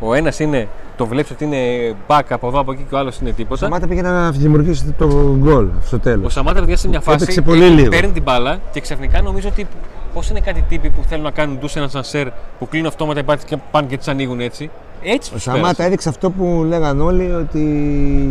ο 0.00 0.14
ένας 0.14 0.38
είναι, 0.38 0.68
το 0.96 1.06
βλέπεις 1.06 1.30
ότι 1.30 1.44
είναι 1.44 1.94
back 2.06 2.20
από 2.28 2.48
εδώ 2.48 2.58
από 2.60 2.72
εκεί 2.72 2.86
και 2.88 2.94
ο 2.94 2.98
άλλος 2.98 3.18
είναι 3.18 3.30
ο 3.30 3.32
τίποτα. 3.32 3.56
Σαμάτα 3.64 3.86
πήγε 3.86 4.02
να 4.02 4.30
δημιουργήσει 4.30 4.94
το 4.98 5.06
γκολ 5.38 5.66
στο 5.86 5.96
Ο 5.96 5.98
τέλο. 5.98 6.28
Σαμάτα 6.28 6.60
παιδιά 6.60 6.76
σε 6.76 6.88
μια 6.88 7.00
φάση 7.00 7.16
Έπαιξε 7.22 7.40
πολύ 7.42 7.64
λίγο. 7.68 7.88
παίρνει 7.88 8.12
την 8.12 8.22
μπάλα 8.22 8.58
και 8.72 8.80
ξαφνικά 8.80 9.20
νομίζω 9.22 9.48
ότι 9.48 9.66
πώς 10.14 10.30
είναι 10.30 10.40
κάτι 10.40 10.64
τύποι 10.68 10.90
που 10.90 11.02
θέλουν 11.08 11.24
να 11.24 11.30
κάνουν 11.30 11.58
ντους 11.58 11.70
σε 11.70 11.78
ένα 11.78 11.88
σανσέρ 11.88 12.28
που 12.58 12.68
κλείνουν 12.68 12.86
αυτόματα 12.88 13.20
οι 13.20 13.22
μπάτες 13.22 13.44
και 13.44 13.56
πάνε 13.70 13.86
και 13.86 13.96
τις 13.96 14.08
ανοίγουν 14.08 14.40
έτσι. 14.40 14.70
Έτσι 15.02 15.30
Ο 15.30 15.34
τους 15.34 15.42
Σαμάτα 15.42 15.62
πέρασε. 15.62 15.82
έδειξε 15.82 16.08
αυτό 16.08 16.30
που 16.30 16.64
λέγαν 16.68 17.00
όλοι 17.00 17.32
ότι 17.32 17.64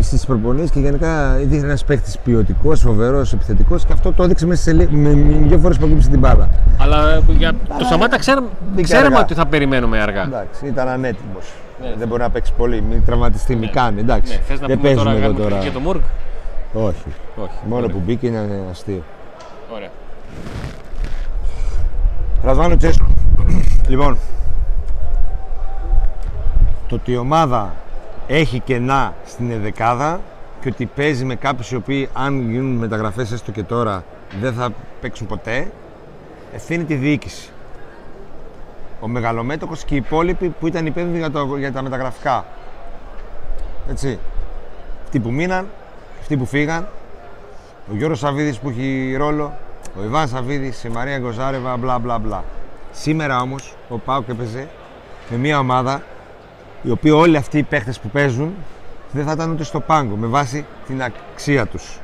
στις 0.01 0.25
προπονήσεις 0.25 0.71
και 0.71 0.79
γενικά 0.79 1.33
δείχνει 1.35 1.65
ένας 1.67 1.83
παίχτη 1.85 2.11
ποιοτικός, 2.23 2.79
φοβερός, 2.81 3.33
επιθετικός 3.33 3.85
και 3.85 3.93
αυτό 3.93 4.11
το 4.13 4.23
έδειξε 4.23 4.45
μέσα 4.45 4.61
σε 4.61 4.73
λί- 4.73 4.89
με, 4.91 5.13
με 5.13 5.33
δύο 5.47 5.57
φορές 5.59 5.77
που 5.77 5.85
ακούμπησε 5.85 6.09
την 6.09 6.19
μπάλα. 6.19 6.49
Αλλά 6.79 7.09
ε, 7.13 7.21
για 7.37 7.51
το 7.79 7.85
Σαμάτα 7.85 8.17
ξέραμε, 8.19 8.47
μπήκε 8.69 8.81
ξέραμε 8.83 9.05
αργά. 9.07 9.19
ότι 9.21 9.33
θα 9.33 9.45
περιμένουμε 9.45 9.99
αργά. 10.01 10.21
Εντάξει, 10.23 10.65
ήταν 10.67 10.87
ανέτοιμος. 10.87 11.45
Ναι. 11.81 11.93
Δεν 11.97 12.07
μπορεί 12.07 12.21
να 12.21 12.29
παίξει 12.29 12.53
πολύ, 12.57 12.81
μην 12.81 13.05
τραυματιστεί, 13.05 13.55
μην 13.55 13.71
κάνει. 13.71 13.99
Εντάξει. 13.99 14.33
Ναι, 14.33 14.39
θες 14.47 14.59
να 14.59 14.67
δεν 14.67 14.79
πούμε 14.79 14.93
τώρα, 14.93 15.03
παίζουμε 15.03 15.25
εδώ 15.25 15.33
κάνουμε 15.33 15.39
τώρα. 15.43 15.55
κριτική 15.55 15.69
για 15.71 15.79
το 15.79 15.85
Μουργκ. 15.85 16.01
Όχι. 16.87 17.03
Όχι. 17.43 17.57
Μόνο 17.67 17.81
Ωραία. 17.83 17.95
που 17.95 18.01
μπήκε 18.05 18.27
είναι 18.27 18.45
αστείο. 18.71 19.03
Ωραία. 19.75 19.89
Ρασβάνο 22.43 22.75
Τσέσκου. 22.77 23.05
λοιπόν, 23.87 24.17
το 26.89 26.95
ότι 26.95 27.11
η 27.11 27.17
ομάδα 27.17 27.75
έχει 28.27 28.59
κενά 28.59 29.13
στην 29.25 29.51
εδεκάδα 29.51 30.21
και 30.61 30.69
ότι 30.69 30.85
παίζει 30.85 31.25
με 31.25 31.35
κάποιους 31.35 31.71
οι 31.71 31.75
οποίοι 31.75 32.09
αν 32.13 32.51
γίνουν 32.51 32.75
μεταγραφές 32.75 33.31
έστω 33.31 33.51
και 33.51 33.63
τώρα 33.63 34.03
δεν 34.39 34.53
θα 34.53 34.69
παίξουν 35.01 35.27
ποτέ, 35.27 35.71
ευθύνει 36.53 36.83
τη 36.83 36.95
διοίκηση. 36.95 37.49
Ο 38.99 39.07
μεγαλομέτωχος 39.07 39.83
και 39.83 39.93
οι 39.93 39.97
υπόλοιποι 39.97 40.49
που 40.59 40.67
ήταν 40.67 40.85
υπεύθυνοι 40.85 41.17
για, 41.17 41.31
το, 41.31 41.57
για 41.57 41.71
τα 41.71 41.81
μεταγραφικά. 41.81 42.45
Έτσι. 43.89 44.19
Αυτοί 45.03 45.19
που 45.19 45.31
μείναν, 45.31 45.67
αυτοί 46.19 46.37
που 46.37 46.45
φύγαν, 46.45 46.87
ο 47.91 47.95
Γιώργος 47.95 48.19
Σαββίδης 48.19 48.57
που 48.57 48.69
έχει 48.69 49.15
ρόλο, 49.17 49.53
ο 49.99 50.03
Ιβάν 50.03 50.27
Σαββίδης, 50.27 50.83
η 50.83 50.89
Μαρία 50.89 51.19
Γκοζάρεβα, 51.19 51.77
μπλα 51.77 51.99
μπλα 51.99 52.19
μπλα. 52.19 52.43
Σήμερα 52.91 53.41
όμως 53.41 53.75
ο 53.89 53.97
Πάουκ 53.97 54.29
έπαιζε 54.29 54.67
με 55.29 55.37
μια 55.37 55.59
ομάδα 55.59 56.01
οι 56.81 56.91
οποίοι 56.91 57.11
όλοι 57.15 57.37
αυτοί 57.37 57.57
οι 57.57 57.63
παίχτες 57.63 57.99
που 57.99 58.09
παίζουν 58.09 58.53
δεν 59.11 59.25
θα 59.25 59.31
ήταν 59.31 59.51
ούτε 59.51 59.63
στο 59.63 59.79
πάγκο 59.79 60.15
με 60.15 60.27
βάση 60.27 60.65
την 60.87 61.01
αξία 61.03 61.65
τους. 61.65 61.99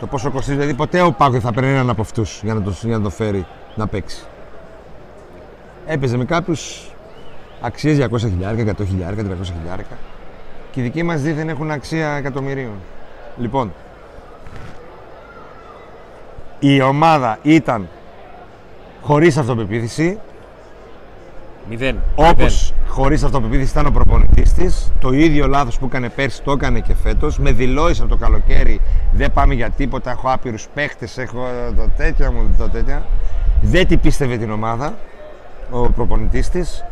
Το 0.00 0.06
πόσο 0.06 0.30
κοστίζει, 0.30 0.56
δηλαδή 0.56 0.74
ποτέ 0.74 1.00
ο 1.00 1.12
Πάουκ 1.12 1.32
δεν 1.32 1.40
θα 1.40 1.52
παίρνει 1.52 1.70
έναν 1.70 1.90
από 1.90 2.00
αυτούς 2.00 2.40
για 2.42 2.54
να 2.54 2.62
το, 2.62 2.74
για 2.82 2.96
να 2.96 3.02
το 3.02 3.10
φέρει 3.10 3.46
να 3.74 3.86
παίξει. 3.86 4.24
Έπαιζε 5.86 6.16
με 6.16 6.24
κάποιους 6.24 6.90
αξίες 7.60 8.06
200 8.10 8.18
χιλιάρικα, 8.18 8.72
100 8.72 8.86
χιλιάρικα, 8.86 9.22
300 9.22 9.26
χιλιάρικα 9.44 9.96
και 10.76 10.82
οι 10.82 10.84
δικοί 10.84 11.02
μας 11.02 11.20
δίθεν 11.20 11.48
έχουν 11.48 11.70
αξία 11.70 12.12
εκατομμυρίων. 12.12 12.74
Λοιπόν, 13.38 13.72
η 16.58 16.82
ομάδα 16.82 17.38
ήταν 17.42 17.88
χωρίς 19.02 19.36
αυτοπεποίθηση, 19.36 20.18
Μηδέν. 21.68 21.96
όπως 22.14 22.74
χωρίς 22.88 23.22
αυτοπεποίθηση 23.22 23.70
ήταν 23.70 23.86
ο 23.86 23.90
προπονητής 23.90 24.52
της. 24.52 24.92
Το 25.00 25.10
ίδιο 25.12 25.46
λάθος 25.46 25.78
που 25.78 25.84
έκανε 25.86 26.08
πέρσι 26.08 26.42
το 26.42 26.52
έκανε 26.52 26.80
και 26.80 26.94
φέτος. 27.02 27.38
Με 27.38 27.52
δηλώσεις 27.52 28.00
από 28.00 28.08
το 28.08 28.16
καλοκαίρι 28.16 28.80
δεν 29.12 29.32
πάμε 29.32 29.54
για 29.54 29.70
τίποτα, 29.70 30.10
έχω 30.10 30.30
άπειρους 30.30 30.66
παίχτες, 30.74 31.18
έχω 31.18 31.46
το 31.76 31.88
τέτοια 31.96 32.30
μου, 32.32 32.54
το 32.58 32.68
τέτοια. 32.68 33.06
Δεν 33.62 33.86
την 33.86 34.00
πίστευε 34.00 34.36
την 34.36 34.50
ομάδα 34.50 34.94
ο 35.70 35.90
προπονητής 35.90 36.48
της 36.48 36.84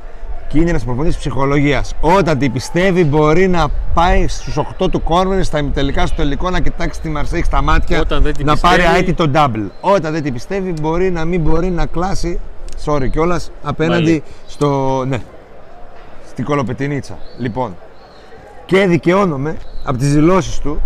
και 0.49 0.59
είναι 0.61 0.71
ένας 0.71 0.85
προπονητής 0.85 1.17
ψυχολογίας. 1.19 1.95
Όταν 2.01 2.39
την 2.39 2.53
πιστεύει 2.53 3.05
μπορεί 3.05 3.49
να 3.49 3.67
πάει 3.95 4.29
στους 4.29 4.57
8 4.57 4.89
του 4.91 5.03
κόρνερ, 5.03 5.45
στα 5.45 5.65
τελικά 5.75 6.07
στο 6.07 6.17
τελικό 6.17 6.51
να 6.51 6.61
κοιτάξει 6.61 7.01
τη 7.01 7.09
Μαρσέη 7.09 7.43
στα 7.43 7.63
μάτια 7.63 8.01
Όταν 8.01 8.23
δεν 8.23 8.35
την 8.35 8.47
να 8.47 8.57
πάρει 8.57 8.77
πιστεύει- 8.77 8.97
άιτι 8.99 9.13
το 9.13 9.31
double. 9.35 9.71
Όταν 9.81 10.13
δεν 10.13 10.23
την 10.23 10.33
πιστεύει 10.33 10.75
μπορεί 10.81 11.11
να 11.11 11.25
μην 11.25 11.41
μπορεί 11.41 11.71
να 11.71 11.87
κλάσει, 11.87 12.41
sorry 12.85 13.11
κιόλας, 13.11 13.51
απέναντι 13.63 14.05
Μάλι. 14.05 14.23
στο, 14.47 15.05
ναι, 15.05 15.23
στην 16.29 16.45
κολοπετινίτσα. 16.45 17.19
Λοιπόν, 17.39 17.77
και 18.67 18.87
δικαιώνομαι 18.87 19.57
από 19.85 19.99
τις 19.99 20.13
δηλώσεις 20.13 20.59
του, 20.59 20.81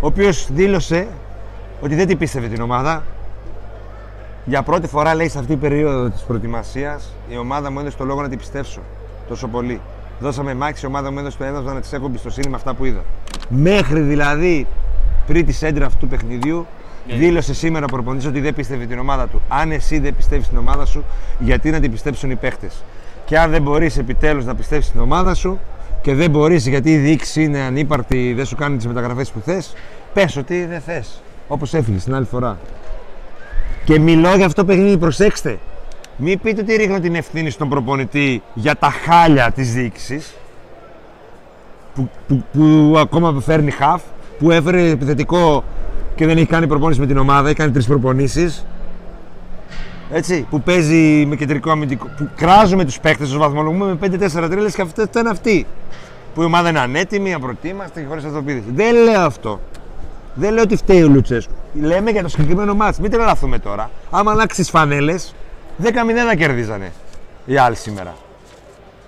ο 0.00 0.06
οποίος 0.06 0.48
δήλωσε 0.52 1.08
ότι 1.80 1.94
δεν 1.94 2.06
την 2.06 2.18
πίστευε 2.18 2.48
την 2.48 2.62
ομάδα. 2.62 3.02
Για 4.44 4.62
πρώτη 4.62 4.86
φορά 4.86 5.14
λέει 5.14 5.28
σε 5.28 5.38
αυτή 5.38 5.50
την 5.50 5.60
περίοδο 5.60 6.08
της 6.08 6.20
προετοιμασίας 6.22 7.12
η 7.28 7.36
ομάδα 7.36 7.70
μου 7.70 7.80
έδωσε 7.80 7.96
το 7.96 8.04
λόγο 8.04 8.22
να 8.22 8.28
την 8.28 8.38
πιστέψω 8.38 8.80
τόσο 9.28 9.48
πολύ. 9.48 9.80
Δώσαμε 10.20 10.54
μάχη, 10.54 10.84
η 10.84 10.86
ομάδα 10.86 11.12
μου 11.12 11.18
έδωσε 11.18 11.38
το 11.38 11.44
έδωσο 11.44 11.72
να 11.74 11.80
της 11.80 11.92
έχω 11.92 12.06
εμπιστοσύνη 12.06 12.48
με 12.48 12.56
αυτά 12.56 12.74
που 12.74 12.84
είδα. 12.84 13.02
Μέχρι 13.48 14.00
δηλαδή 14.00 14.66
πριν 15.26 15.46
τη 15.46 15.52
σέντρα 15.52 15.86
αυτού 15.86 15.98
του 15.98 16.08
παιχνιδιού 16.08 16.56
Ναι. 16.56 16.64
Δήλωσε 17.08 17.54
σήμερα 17.54 17.84
ο 17.84 17.88
προπονητής 17.88 18.26
ότι 18.26 18.40
δεν 18.40 18.54
πίστευε 18.54 18.86
την 18.86 18.98
ομάδα 18.98 19.26
του. 19.26 19.42
Αν 19.48 19.72
εσύ 19.72 19.98
δεν 19.98 20.16
πιστεύεις 20.16 20.48
την 20.48 20.58
ομάδα 20.58 20.84
σου, 20.84 21.04
γιατί 21.38 21.70
να 21.70 21.80
την 21.80 21.90
πιστέψουν 21.90 22.30
οι 22.30 22.36
παίχτες; 22.36 22.82
Και 23.24 23.38
αν 23.38 23.50
δεν 23.50 23.62
μπορείς 23.62 23.98
επιτέλους 23.98 24.44
να 24.44 24.54
πιστέψεις 24.54 24.90
την 24.90 25.00
ομάδα 25.00 25.34
σου 25.34 25.58
και 26.02 26.14
δεν 26.14 26.30
μπορείς 26.30 26.66
γιατί 26.66 26.92
η 26.92 26.96
διοίκηση 26.96 27.42
είναι 27.42 27.60
ανύπαρκτη, 27.60 28.32
δεν 28.32 28.46
σου 28.46 28.56
κάνει 28.56 28.76
τις 28.76 28.86
μεταγραφές 28.86 29.30
που 29.30 29.40
θες, 29.40 29.74
πες 30.12 30.36
ότι 30.36 30.64
δεν 30.64 30.80
θες. 30.80 31.22
Όπως 31.48 31.74
έφυγες 31.74 32.04
την 32.04 32.14
άλλη 32.14 32.26
φορά. 32.26 32.58
Και 33.84 33.98
μιλώ 33.98 34.34
για 34.34 34.46
αυτό 34.46 34.60
το 34.60 34.66
παιχνίδι, 34.66 34.98
προσέξτε. 34.98 35.58
Μην 36.16 36.40
πείτε 36.40 36.60
ότι 36.60 36.76
ρίχνω 36.76 37.00
την 37.00 37.14
ευθύνη 37.14 37.50
στον 37.50 37.68
προπονητή 37.68 38.42
για 38.54 38.76
τα 38.76 38.90
χάλια 38.90 39.50
της 39.50 39.72
διοίκησης 39.72 40.34
που, 41.94 42.10
που, 42.28 42.44
που 42.52 42.94
ακόμα 42.98 43.40
φέρνει 43.40 43.70
χαφ, 43.70 44.02
που 44.38 44.50
έφερε 44.50 44.88
επιθετικό 44.88 45.64
και 46.16 46.26
δεν 46.26 46.36
έχει 46.36 46.46
κάνει 46.46 46.66
προπόνηση 46.66 47.00
με 47.00 47.06
την 47.06 47.18
ομάδα, 47.18 47.48
έχει 47.48 47.56
κάνει 47.56 47.72
τρεις 47.72 47.86
προπονήσεις. 47.86 48.66
Έτσι, 50.10 50.46
που 50.50 50.60
παίζει 50.60 51.26
με 51.26 51.36
κεντρικό 51.36 51.70
αμυντικό, 51.70 52.08
που 52.16 52.28
κράζουμε 52.36 52.84
τους 52.84 53.00
παίκτες, 53.00 53.28
τους 53.28 53.38
βαθμολογούμε 53.38 53.86
με 53.86 53.94
5-4 53.94 54.48
τρίλες 54.50 54.74
και 54.74 54.82
αυτό 54.82 55.02
ήταν 55.02 55.26
αυτοί. 55.26 55.66
Που 56.34 56.42
η 56.42 56.44
ομάδα 56.44 56.68
είναι 56.68 56.80
ανέτοιμη, 56.80 57.34
απροετοίμαστη 57.34 58.00
και 58.00 58.06
χωρίς 58.06 58.24
αυτοποίηση. 58.24 58.64
Δεν 58.74 58.94
λέω 58.94 59.20
αυτό. 59.20 59.60
Δεν 60.34 60.52
λέω 60.52 60.62
ότι 60.62 60.76
φταίει 60.76 61.02
ο 61.02 61.08
Λουτσέσκου. 61.08 61.52
Λέμε 61.80 62.10
για 62.10 62.22
το 62.22 62.28
συγκεκριμένο 62.28 62.74
μάτς. 62.74 62.98
Μην 62.98 63.10
τρελαθούμε 63.10 63.58
τώρα. 63.58 63.90
Άμα 64.10 64.30
αλλάξει 64.30 64.62
τι 64.62 64.70
φανέλε, 64.70 65.14
10-0 65.82 65.90
θα 66.26 66.34
κερδίζανε 66.34 66.92
οι 67.46 67.56
άλλοι 67.56 67.76
σήμερα. 67.76 68.14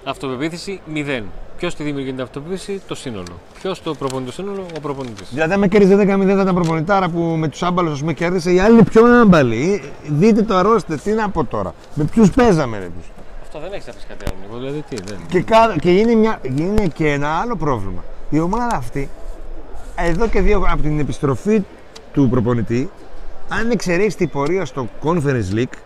Αυτοπεποίθηση 0.05 0.81
μηδέν. 0.93 1.25
Ποιος 1.59 1.75
τη 1.75 1.83
δημιουργεί 1.83 2.11
την 2.11 2.21
αυτοπεποίθηση, 2.21 2.81
το 2.89 2.95
σύνολο. 2.95 3.41
Ποιος 3.61 3.83
το 3.83 3.95
προπονεί 3.95 4.27
το 4.27 4.33
σύνολο, 4.33 4.67
ο 4.77 4.81
προπονητής. 4.81 5.29
Δηλαδή, 5.31 5.53
αν 5.53 5.59
με 5.59 5.69
κέρδιζε 5.69 5.95
10-0 5.97 6.35
θα 6.35 6.43
ήταν 6.43 6.55
προπονητάρα 6.55 7.09
που 7.09 7.21
με 7.21 7.49
τους 7.49 7.63
άμπαλους 7.63 7.93
ας 7.93 8.01
πούμε 8.01 8.13
κέρδισε. 8.13 8.53
Οι 8.53 8.59
άλλοι 8.61 8.73
είναι 8.75 8.83
πιο 8.85 9.05
άμπαλοι. 9.21 9.83
Δείτε 10.09 10.43
το 10.43 10.55
αρρώστε, 10.57 10.97
τι 10.97 11.11
να 11.13 11.29
πω 11.31 11.45
τώρα. 11.45 11.75
Με 11.95 12.05
ποιους 12.05 12.31
παίζαμε, 12.31 12.79
ρε. 12.79 12.85
τους. 12.99 13.07
Αυτό 13.43 13.59
δεν 13.61 13.73
έχει 13.73 13.83
να 13.87 13.93
πεις 13.93 14.07
κάτι 14.09 14.25
άλλο. 14.29 14.35
Νίκο, 14.43 14.59
Δηλαδή 14.59 14.85
τι, 14.89 14.97
δεν. 15.07 15.19
Και, 15.29 15.43
κα- 15.43 15.77
και 15.81 15.91
είναι, 15.91 16.15
μια, 16.15 16.41
είναι 16.43 16.87
και 16.95 17.13
ένα 17.13 17.29
άλλο 17.29 17.57
πρόβλημα. 17.57 18.05
Η 18.31 18.41
ομάδα 18.41 18.77
αυτή, 18.77 19.09
εδώ 19.97 20.27
και 20.29 20.41
δύο 20.41 20.67
από 20.71 20.83
την 20.83 20.99
επιστροφή 20.99 21.63
του 22.13 22.29
προπονητή, 22.31 22.91
αν 23.49 23.71
εξαιρέσεις 23.71 24.15
την 24.17 24.29
πορεία 24.31 24.65
στο 24.65 24.89
Conference 25.05 25.55
League, 25.55 25.77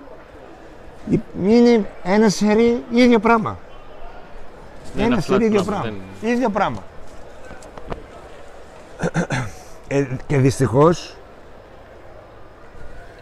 η- 1.10 1.20
είναι 1.46 1.86
ένα 2.02 2.28
σερί 2.28 2.82
ίδιο 2.90 3.18
πράγμα. 3.18 3.58
Δεν 4.94 5.04
ένας 5.04 5.26
είναι 5.28 5.36
σερί 5.36 5.44
flat 5.44 5.48
ίδιο 5.48 5.62
πράγμα, 5.62 5.82
πράγμα. 5.82 6.32
Ίδιο 6.32 6.50
πράγμα. 6.50 6.82
Ε, 9.88 10.06
και 10.26 10.36
δυστυχώς 10.38 11.16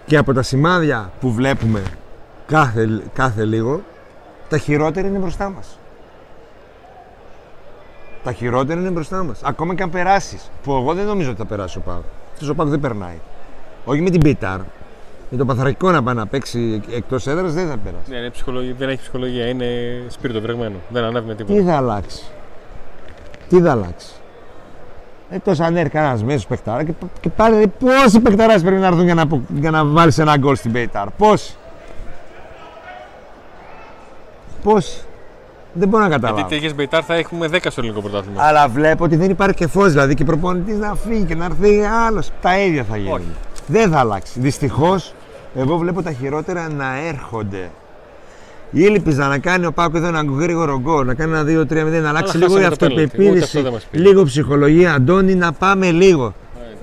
και 0.06 0.16
από 0.16 0.32
τα 0.32 0.42
σημάδια 0.42 1.10
που 1.20 1.32
βλέπουμε 1.32 1.82
κάθε, 2.46 3.02
κάθε 3.12 3.44
λίγο, 3.44 3.82
τα 4.48 4.58
χειρότερα 4.58 5.06
είναι 5.06 5.18
μπροστά 5.18 5.50
μας. 5.50 5.78
Τα 8.24 8.32
χειρότερα 8.32 8.80
είναι 8.80 8.90
μπροστά 8.90 9.22
μας. 9.22 9.42
Ακόμα 9.42 9.74
και 9.74 9.82
αν 9.82 9.90
περάσεις. 9.90 10.50
Που 10.62 10.72
εγώ 10.72 10.94
δεν 10.94 11.06
νομίζω 11.06 11.30
ότι 11.30 11.38
θα 11.38 11.44
περάσει 11.44 11.78
ο 11.78 11.80
Πάοκ. 11.80 12.04
Αυτός 12.32 12.48
ο 12.48 12.54
Πάοκ 12.54 12.68
δεν 12.68 12.80
περνάει. 12.80 13.18
Όχι 13.84 14.00
με 14.00 14.10
την 14.10 14.20
Πιτάρ. 14.20 14.60
Με 15.32 15.38
το 15.38 15.44
παθρακικό 15.44 15.90
να 15.90 16.02
πάει 16.02 16.14
να 16.14 16.26
παίξει 16.26 16.80
εκτός 16.94 17.26
έδρας 17.26 17.52
δεν 17.54 17.68
θα 17.68 17.76
περάσει. 17.76 18.10
Ναι, 18.10 18.16
είναι 18.16 18.30
ψυχολογία, 18.30 18.74
δεν 18.78 18.88
έχει 18.88 18.98
ψυχολογία, 19.00 19.46
είναι 19.46 19.66
σπίρτο 20.08 20.40
βρεγμένο. 20.40 20.74
Δεν 20.88 21.04
ανάβει 21.04 21.26
με 21.26 21.34
τίποτα. 21.34 21.58
Τι 21.58 21.64
θα 21.64 21.76
αλλάξει; 21.76 22.22
Τι 23.48 23.60
θα 23.60 23.70
αλλάξει; 23.70 24.06
Εκτό 25.30 25.54
αν 25.62 25.76
έρθει 25.76 25.90
κανένας 25.90 26.22
μέσος 26.24 26.46
παιχτάρα 26.46 26.84
και, 26.84 26.92
και 27.20 27.28
πάλι 27.28 27.72
πόσοι 27.78 28.20
παιχταράδε 28.20 28.60
πρέπει 28.60 28.80
να 28.80 28.86
έρθουν 28.86 29.04
για 29.04 29.14
να, 29.14 29.22
απο- 29.22 29.42
για 29.58 29.70
να 29.70 29.84
βάλεις 29.84 30.18
ένα 30.18 30.36
γκολ 30.36 30.56
στην 30.56 30.72
Πέιταρ; 30.72 31.10
Πόσοι; 31.10 31.54
Πόσοι; 34.62 35.00
Δεν 35.72 35.88
μπορώ 35.88 36.02
να 36.02 36.08
καταλάβω. 36.08 36.38
Γιατί 36.38 36.54
τέτοιες 36.54 36.74
μπεϊτάρ 36.74 37.02
θα 37.06 37.14
έχουμε 37.14 37.46
10 37.52 37.56
στο 37.70 37.80
ελληνικό 37.80 38.00
πρωτάθλημα. 38.00 38.42
Αλλά 38.42 38.68
βλέπω 38.68 39.04
ότι 39.04 39.16
δεν 39.16 39.30
υπάρχει 39.30 39.54
και 39.56 39.66
φως. 39.66 39.92
Δηλαδή 39.92 40.14
και 40.14 40.24
προπονητής 40.24 40.78
να 40.78 40.94
φύγει 40.94 41.24
και 41.24 41.34
να 41.34 41.44
έρθει 41.44 41.80
άλλος. 42.06 42.30
Τα 42.40 42.58
ίδια 42.60 42.84
θα 42.84 42.96
γίνουν. 42.96 43.12
Όχι. 43.14 43.26
Δεν 43.66 43.90
θα 43.90 43.98
αλλάξει. 43.98 44.40
Δυστυχώς, 44.40 45.14
εγώ 45.54 45.76
βλέπω 45.76 46.02
τα 46.02 46.12
χειρότερα 46.12 46.68
να 46.68 47.06
έρχονται. 47.08 47.70
Ήλπιζα 48.72 49.28
να 49.28 49.38
κάνει 49.38 49.66
ο 49.66 49.72
Πάκο 49.72 49.96
εδώ 49.96 50.06
ένα 50.06 50.24
γρήγορο 50.38 50.80
γκολ, 50.80 51.06
να 51.06 51.14
κάνει 51.14 51.32
ένα 51.32 51.62
2-3-0, 51.62 52.00
να 52.02 52.08
αλλάξει 52.08 52.36
λίγο 52.36 52.58
η 52.58 52.62
χάσαμε 52.62 52.76
το 52.76 52.86
penalty. 52.86 52.92
Ούτε 52.92 53.04
αυτοπεποίθηση, 53.04 53.42
αυτό 53.42 53.62
δεν 53.62 53.72
μας 53.72 53.86
πήρε. 53.90 54.02
λίγο 54.02 54.24
ψυχολογία. 54.24 54.94
Αντώνη, 54.94 55.34
να 55.34 55.52
πάμε 55.52 55.90
λίγο. 55.90 56.34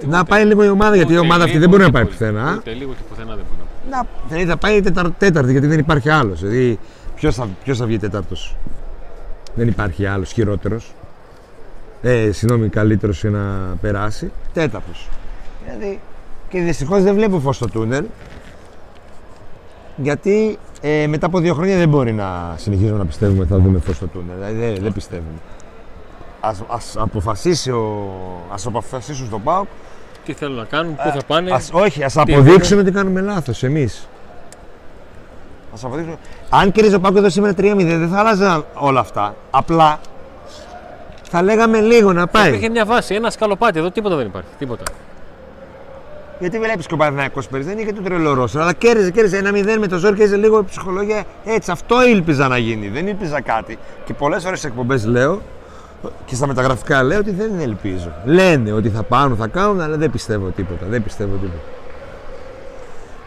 να 0.08 0.24
πάει 0.24 0.46
λίγο 0.46 0.64
η 0.64 0.70
ομάδα, 0.70 0.96
γιατί 0.96 1.12
η 1.14 1.16
Ούτε 1.16 1.26
ομάδα 1.26 1.44
αυτή 1.44 1.58
λίγο, 1.58 1.70
δεν 1.70 1.70
μπορεί 1.70 1.82
να 1.82 1.88
ούτε 1.88 1.98
πάει 1.98 2.04
πολύ. 2.06 2.18
πουθενά. 2.18 2.56
Ούτε 2.58 2.72
λίγο, 2.74 2.90
ούτε 2.92 3.00
πουθενά 3.10 3.36
δεν 3.36 3.46
μπορεί 3.50 3.60
να 3.90 3.96
πάει. 3.96 4.02
Να, 4.02 4.08
δηλαδή 4.28 4.50
θα 4.50 4.58
πάει 4.58 4.82
τέταρ, 4.82 5.12
τέταρτη, 5.12 5.52
γιατί 5.52 5.68
δεν 5.68 5.80
υπάρχει 5.80 6.10
άλλος. 6.10 6.40
Δηλαδή, 6.40 6.80
ποιος 7.16 7.36
θα, 7.36 7.48
ποιος 7.64 7.78
θα 7.78 7.86
βγει 7.86 7.98
τέταρτος; 7.98 8.56
Δεν 9.56 9.68
υπάρχει 9.68 10.06
άλλος 10.06 10.32
χειρότερος. 10.32 10.94
Ε, 12.02 12.32
συγγνώμη, 12.32 12.70
καλύτερος 12.70 13.22
για 13.22 13.30
να 13.30 13.76
περάσει. 13.82 14.32
Τέταρτος. 14.54 15.10
Δηλαδή, 15.66 16.00
και 16.50 16.62
δυστυχώς 16.62 17.04
δεν 17.04 17.16
βλέπω 17.16 17.40
φως 17.40 17.56
στο 17.56 17.68
τούνελ. 17.68 18.04
Γιατί 19.98 20.58
ε, 20.82 21.08
μετά 21.08 21.26
από 21.26 21.40
δύο 21.40 21.54
χρόνια 21.54 21.78
δεν 21.78 21.90
μπορεί 21.90 22.14
να 22.14 22.56
συνεχίζουμε 22.58 22.98
να 22.98 23.06
πιστεύουμε 23.06 23.40
ότι 23.40 23.50
θα 23.50 23.58
δούμε 23.58 23.80
φως 23.80 23.96
στο 23.96 24.08
τούνελ. 24.08 24.36
Δηλαδή 24.36 24.60
δεν, 24.60 24.84
δεν 24.84 24.94
πιστεύουμε. 24.94 25.40
Ας, 26.40 26.64
ας 26.68 26.96
αποφασίσει 26.98 27.72
ο, 27.72 28.12
ας 28.54 28.66
αποφασίσουν 28.66 29.26
στον 29.26 29.44
ΠΑΟΚ 29.44 29.68
Τι 30.26 30.34
θέλουν 30.34 30.56
να 30.56 30.64
κάνουν, 30.64 30.96
πού 30.96 31.12
θα 31.14 31.22
πάνε. 31.28 31.52
Ας, 31.52 31.70
όχι, 31.74 32.04
ας 32.04 32.14
τι 32.14 32.20
αποδείξουν 32.34 32.80
ότι 32.80 32.92
κάνουμε 32.92 33.22
λάθος 33.22 33.64
εμείς. 33.64 34.08
Ας 35.74 35.84
αποδείξουν. 35.84 36.18
Αν 36.50 36.72
κερδίζει 36.72 36.96
ο 36.96 37.00
Πάκος 37.00 37.20
εδώ 37.20 37.30
σήμερα 37.30 37.54
3-0 37.58 37.76
δεν 37.78 38.10
θα 38.10 38.20
άλλαζαν 38.20 38.66
όλα 38.74 39.00
αυτά. 39.00 39.36
Απλά 39.52 40.00
θα 41.30 41.42
λέγαμε 41.42 41.82
λίγο 41.82 42.14
να 42.14 42.28
πάει. 42.28 42.48
Υπήρχε 42.48 42.70
μια 42.70 42.86
βάση, 42.86 43.16
ένα 43.16 43.30
σκαλοπάτι 43.30 43.80
εδώ, 43.80 43.92
τίποτα 43.92 44.16
δεν 44.16 44.26
υπάρχει. 44.26 44.50
Τίποτα. 44.58 44.84
Γιατί 46.40 46.60
βλέπεις 46.60 46.88
και 46.88 46.94
ο 46.94 46.98
Παναθηναϊκός 46.98 47.48
πέρυσι 47.48 47.70
δεν 47.70 47.78
είχε 47.78 47.94
το 47.94 48.02
τρελό 48.02 48.34
ρόστερ, 48.34 48.62
αλλά 48.62 48.74
κέρδιζε, 48.74 49.12
κέρδιζε 49.12 49.38
ένα 49.38 49.50
0 49.54 49.78
με 49.80 49.88
το 49.88 49.98
ζόρι, 49.98 50.16
κέρδιζε 50.16 50.36
λίγο 50.38 50.60
η 50.60 50.64
ψυχολογία. 50.64 51.24
Έτσι, 51.46 51.72
αυτό 51.72 52.08
ήλπιζα 52.08 52.48
να 52.48 52.58
γίνει. 52.58 52.88
Δεν 52.88 53.08
ήλπιζα 53.08 53.42
κάτι. 53.42 53.78
Και 54.06 54.14
πολλές 54.14 54.44
φορές 54.44 54.60
στι 54.60 54.68
εκπομπές 54.68 55.06
λέω 55.06 55.42
και 56.26 56.36
στα 56.36 56.48
μεταγραφικά 56.48 57.04
λέω 57.04 57.20
ότι 57.20 57.32
δεν 57.32 57.60
ελπίζω. 57.60 58.12
Λένε 58.26 58.72
ότι 58.72 58.90
θα 58.90 59.04
πάνε, 59.04 59.36
θα 59.36 59.48
κάνουν, 59.48 59.82
αλλά 59.82 59.98
δεν 59.98 60.12
πιστεύω 60.12 60.48
τίποτα. 60.50 60.86
Δεν 60.86 61.04
πιστεύω 61.04 61.36
τίποτα. 61.36 61.62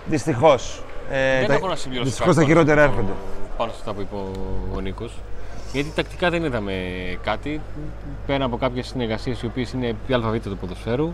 Δυστυχώς. 0.06 0.82
Ε, 1.10 1.46
δεν 1.46 1.56
έχω 1.56 1.68
να 1.68 1.76
συμπληρώσω. 1.76 2.08
Δυστυχώς 2.08 2.34
κάτι 2.36 2.46
τα 2.48 2.52
πάνω 2.54 2.60
χειρότερα 2.60 2.82
στο- 2.82 2.90
έρχονται. 2.92 3.12
Πάνω 3.56 3.70
σε 3.70 3.76
αυτά 3.80 3.92
που 3.92 4.00
είπε 4.00 4.14
ο- 4.14 4.76
ο 4.76 4.80
Νίκος. 4.80 5.12
Γιατί 5.72 5.92
τακτικά 5.94 6.30
δεν 6.30 6.44
είδαμε 6.44 6.72
κάτι 7.24 7.60
πέρα 8.26 8.44
από 8.44 8.56
κάποιες 8.56 8.86
συνεργασίες 8.86 9.42
οι 9.42 9.46
οποίες 9.46 9.72
είναι 9.72 9.86
η 10.06 10.14
ΑΒ 10.14 10.36
του 10.42 10.56
ποδοσφαίρου. 10.60 11.12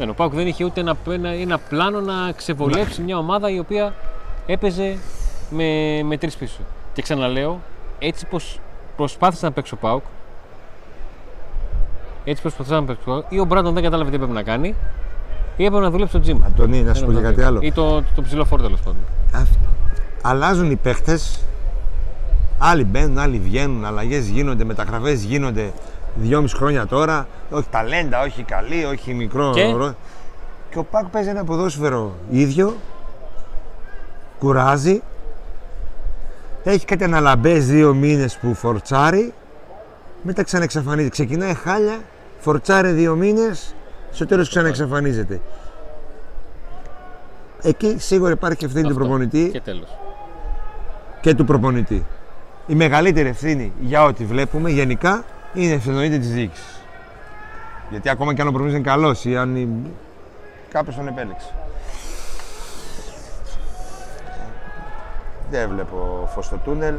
Δεν, 0.00 0.08
ο 0.08 0.12
Πάουκ 0.12 0.34
δεν 0.34 0.46
είχε 0.46 0.64
ούτε 0.64 0.80
ένα, 0.80 0.96
ένα, 1.08 1.28
ένα 1.28 1.58
πλάνο 1.58 2.00
να 2.00 2.32
ξεβολέψει 2.36 3.02
μια 3.02 3.18
ομάδα 3.18 3.50
η 3.50 3.58
οποία 3.58 3.94
έπαιζε 4.46 4.98
με, 5.50 5.64
με 6.04 6.16
τρεις 6.16 6.36
πίσω. 6.36 6.60
Και 6.92 7.02
ξαναλέω, 7.02 7.60
έτσι 7.98 8.26
πως 8.26 8.60
προσπάθησε 8.96 9.46
να 9.46 9.52
παίξει 9.52 9.74
ο 9.74 9.76
Πάουκ, 9.76 10.02
έτσι 12.24 12.42
προσπαθούσε 12.42 12.74
να 12.74 12.84
παίξει 12.84 13.02
ο 13.06 13.12
Πάουκ, 13.12 13.24
ή 13.28 13.38
ο 13.38 13.44
Μπράντον 13.44 13.74
δεν 13.74 13.82
κατάλαβε 13.82 14.10
τι 14.10 14.16
έπρεπε 14.16 14.32
να 14.32 14.42
κάνει, 14.42 14.74
ή 15.56 15.64
έπρεπε 15.64 15.84
να 15.84 15.90
δουλέψει 15.90 16.12
το 16.12 16.20
τζιμ. 16.20 16.44
Αντωνί, 16.44 16.82
να 16.82 16.94
σου 16.94 17.04
πω 17.04 17.12
και 17.12 17.20
κάτι 17.20 17.42
άλλο. 17.42 17.58
Ή 17.62 17.72
το, 17.72 18.02
το 18.14 18.22
ψηλό 18.22 18.44
φόρ 18.44 18.60
τέλος 18.60 18.80
πάντων. 18.80 19.00
Αυ- 19.32 19.58
αλλάζουν 20.22 20.70
οι 20.70 20.76
παίχτες. 20.76 21.44
Άλλοι 22.58 22.84
μπαίνουν, 22.84 23.18
άλλοι 23.18 23.38
βγαίνουν, 23.38 23.84
αλλαγές 23.84 24.28
γίνονται, 24.28 24.64
μεταγραφές 24.64 25.22
γίνονται 25.22 25.72
δυόμιση 26.14 26.56
χρόνια 26.56 26.86
τώρα. 26.86 27.26
Όχι 27.50 27.66
ταλέντα, 27.70 28.20
όχι 28.22 28.42
καλή, 28.42 28.84
όχι 28.84 29.14
μικρό. 29.14 29.50
Και; 29.54 29.64
ρο- 29.64 29.94
και 30.70 30.78
ο 30.78 30.84
Πάκ 30.84 31.04
παίζει 31.06 31.28
ένα 31.28 31.44
ποδόσφαιρο 31.44 32.16
ίδιο. 32.30 32.76
Κουράζει. 34.38 35.02
Έχει 36.64 36.84
κάτι 36.84 37.04
αναλαμπέ 37.04 37.52
δύο 37.58 37.94
μήνες 37.94 38.36
που 38.36 38.54
φορτσάρει. 38.54 39.32
Μετά 40.22 40.42
ξαναεξαφανίζεται. 40.42 41.10
Ξεκινάει 41.10 41.54
χάλια, 41.54 41.98
φορτσάρει 42.38 42.90
δύο 42.90 43.14
μήνες, 43.14 43.74
στο 44.12 44.26
τέλος 44.26 44.48
ξαναεξαφανίζεται. 44.48 45.40
Εκεί 47.62 47.96
σίγουρα 47.98 48.30
υπάρχει 48.30 48.64
ευθύνη 48.64 48.82
του 48.82 48.88
Αυτό. 48.88 49.00
προπονητή 49.00 49.48
Και 49.52 49.60
τέλος. 49.60 49.88
και 51.20 51.34
του 51.34 51.44
προπονητή. 51.44 52.04
Η 52.66 52.74
μεγαλύτερη 52.74 53.28
ευθύνη 53.28 53.72
για 53.80 54.04
ό,τι 54.04 54.24
βλέπουμε 54.24 54.70
γενικά 54.70 55.24
είναι 55.54 55.72
ευθυνότητα 55.72 56.18
της 56.18 56.32
διοίκησης. 56.32 56.80
Γιατί 57.90 58.08
ακόμα 58.08 58.34
και 58.34 58.40
αν 58.40 58.46
ο 58.48 58.50
προπονητή 58.50 58.78
είναι 58.78 58.88
καλός 58.88 59.24
ή 59.24 59.36
αν 59.36 59.76
κάποιος 60.72 60.96
τον 60.96 61.08
επέλεξε. 61.08 61.48
Δεν 65.50 65.68
βλέπω 65.68 66.28
φως 66.34 66.44
στο 66.44 66.56
τούνελ. 66.56 66.94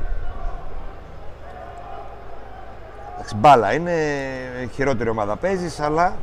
Εντάξει, 3.15 3.35
μπάλα 3.35 3.73
είναι, 3.73 3.93
χειρότερη 4.73 5.09
ομάδα 5.09 5.35
παίζεις, 5.35 5.79
αλλά 5.79 6.13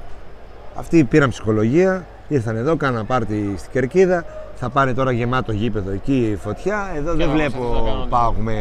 αυτοί 0.74 1.04
πήραν 1.04 1.28
ψυχολογία, 1.30 2.06
ήρθαν 2.28 2.56
εδώ, 2.56 2.76
κάναν 2.76 3.06
πάρτι 3.06 3.54
στην 3.58 3.72
Κερκίδα, 3.72 4.24
θα 4.54 4.68
πάνε 4.68 4.94
τώρα 4.94 5.12
γεμάτο 5.12 5.52
γήπεδο 5.52 5.90
εκεί 5.90 6.28
η 6.32 6.36
φωτιά. 6.36 6.90
Εδώ 6.96 7.14
δεν 7.14 7.26
να 7.28 7.32
μας 7.34 7.42
έρθουν 7.42 7.60
να 7.62 7.68
βλέπω 7.68 7.84
κάνουν 7.90 8.08
πάω 8.08 8.32
με 8.32 8.54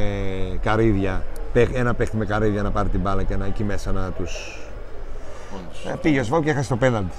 καρύδια, 0.62 1.21
παίχ- 1.34 1.37
ένα 1.62 1.93
παίχτη 1.93 2.17
με 2.17 2.26
καρύδια 2.26 2.62
να 2.62 2.72
πάρει 2.72 2.89
την 2.89 3.00
μπάλα 3.00 3.24
και 3.24 3.36
να 3.36 3.46
εκεί 3.46 3.63
μέσα 3.63 3.91
να 3.91 4.12
τους... 4.12 4.60
Μόνος. 5.52 5.86
Ε, 5.93 5.98
πήγε 6.02 6.20
ο 6.20 6.24
Σβόκ 6.24 6.43
και 6.43 6.50
έχασε 6.50 6.70
το 6.70 6.76
πέναντι. 6.76 7.12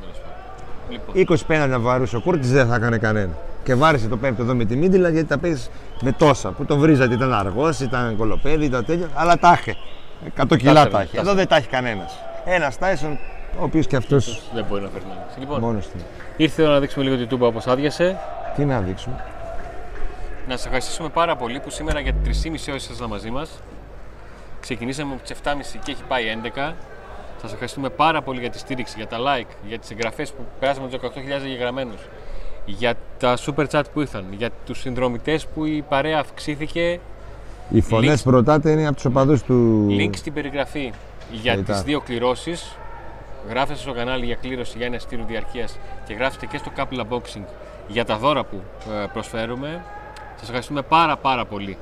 Τέλος 0.00 0.16
πάντων. 0.16 1.14
Λοιπόν, 1.14 1.36
20 1.36 1.40
πέναντι 1.46 1.70
να 1.70 1.78
βαρούσε 1.78 2.16
ο 2.16 2.20
Κούρτης 2.20 2.52
δεν 2.52 2.66
θα 2.66 2.74
έκανε 2.74 2.98
κανένα. 2.98 3.32
Και 3.64 3.74
βάρισε 3.74 4.08
το 4.08 4.16
πέμπτο 4.16 4.42
εδώ 4.42 4.54
με 4.54 4.64
τη 4.64 4.76
Μίντιλα 4.76 5.08
γιατί 5.08 5.26
τα 5.26 5.38
παίζεις 5.38 5.70
με 6.00 6.12
τόσα. 6.12 6.50
Που 6.50 6.64
το 6.64 6.76
βρίζατε 6.76 7.14
ήταν 7.14 7.32
αργός, 7.32 7.80
ήταν 7.80 8.16
κολοπέδι, 8.16 8.64
ήταν 8.64 8.84
τέτοιο, 8.84 9.08
αλλά 9.14 9.38
τα 9.38 9.58
είχε. 9.60 9.76
100 10.36 10.56
κιλά 10.56 10.70
έφερε, 10.70 10.90
τα 10.90 11.00
έχει. 11.00 11.14
τα 11.14 11.20
Εδώ 11.20 11.34
δεν 11.34 11.48
τα 11.48 11.56
έχει 11.56 11.68
κανένας. 11.68 12.18
Ένας 12.44 12.78
Τάισον, 12.78 13.18
ο 13.58 13.62
οποίος 13.62 13.86
και 13.86 13.96
αυτό 13.96 14.18
δεν 14.54 14.64
μπορεί 14.68 14.82
να 14.82 14.88
φέρει 14.88 15.04
να 15.08 15.14
δείξει. 15.14 15.38
Λοιπόν, 15.38 15.60
μόνος 15.60 15.86
του. 15.86 15.98
ήρθε 16.36 16.62
η 16.62 16.64
ώρα 16.64 16.74
να 16.74 16.80
δείξουμε 16.80 17.04
λίγο 17.04 17.16
την 17.16 17.28
τούμπα 17.28 17.46
όπως 17.46 17.66
άδειασε. 17.66 18.18
Τι 18.56 18.64
να 18.64 18.80
δείξουμε. 18.80 19.24
Να 20.48 20.56
σας 20.56 20.64
ευχαριστήσουμε 20.64 21.08
πάρα 21.08 21.36
πολύ 21.36 21.60
που 21.60 21.70
σήμερα 21.70 22.00
για 22.00 22.12
3,5 22.24 22.30
ώρες 22.68 22.84
ήσασταν 22.84 23.08
μαζί 23.08 23.30
μας. 23.30 23.50
Ξεκινήσαμε 24.66 25.12
από 25.12 25.22
τις 25.22 25.36
7.30 25.44 25.78
και 25.84 25.92
έχει 25.92 26.02
πάει 26.08 26.24
11. 26.54 26.72
Σας 27.40 27.52
ευχαριστούμε 27.52 27.88
πάρα 27.88 28.22
πολύ 28.22 28.40
για 28.40 28.50
τη 28.50 28.58
στήριξη, 28.58 28.94
για 28.96 29.06
τα 29.06 29.16
like, 29.18 29.46
για 29.66 29.78
τις 29.78 29.90
εγγραφές 29.90 30.30
που 30.32 30.44
περάσαμε 30.60 30.88
τους 30.88 30.98
18.000 31.00 31.44
εγγεγραμμένους. 31.44 32.00
Για 32.64 32.94
τα 33.18 33.36
super 33.36 33.66
chat 33.70 33.82
που 33.92 34.00
ήρθαν, 34.00 34.24
για 34.30 34.50
τους 34.66 34.80
συνδρομητές 34.80 35.46
που 35.46 35.64
η 35.64 35.84
παρέα 35.88 36.18
αυξήθηκε. 36.18 37.00
Οι 37.70 37.80
φωνές 37.80 38.20
Links- 38.20 38.24
που 38.24 38.30
ρωτάτε 38.30 38.70
είναι 38.70 38.86
από 38.86 38.94
τους 38.94 39.04
οπαδούς 39.04 39.42
του. 39.42 39.86
Link 39.90 40.16
στην 40.16 40.32
περιγραφή 40.32 40.92
για 41.32 41.56
Μετά. 41.56 41.72
τις 41.72 41.82
δύο 41.82 42.00
κληρώσεις. 42.00 42.76
Γράφετε 43.48 43.78
στο 43.78 43.92
κανάλι 43.92 44.24
για 44.24 44.34
κλήρωση 44.34 44.76
για 44.76 44.86
ένα 44.86 44.94
εστίριο 44.94 45.24
διαρκείας 45.28 45.78
και 46.06 46.14
γράφετε 46.14 46.46
και 46.46 46.58
στο 46.58 46.70
Couple 46.76 47.00
Unboxing 47.00 47.44
για 47.88 48.04
τα 48.04 48.16
δώρα 48.16 48.44
που 48.44 48.60
ε, 49.02 49.06
προσφέρουμε. 49.12 49.82
Σας 50.34 50.42
ευχαριστούμε 50.44 50.82
πάρα 50.82 51.16
πάρα 51.16 51.44
πολύ 51.44 51.76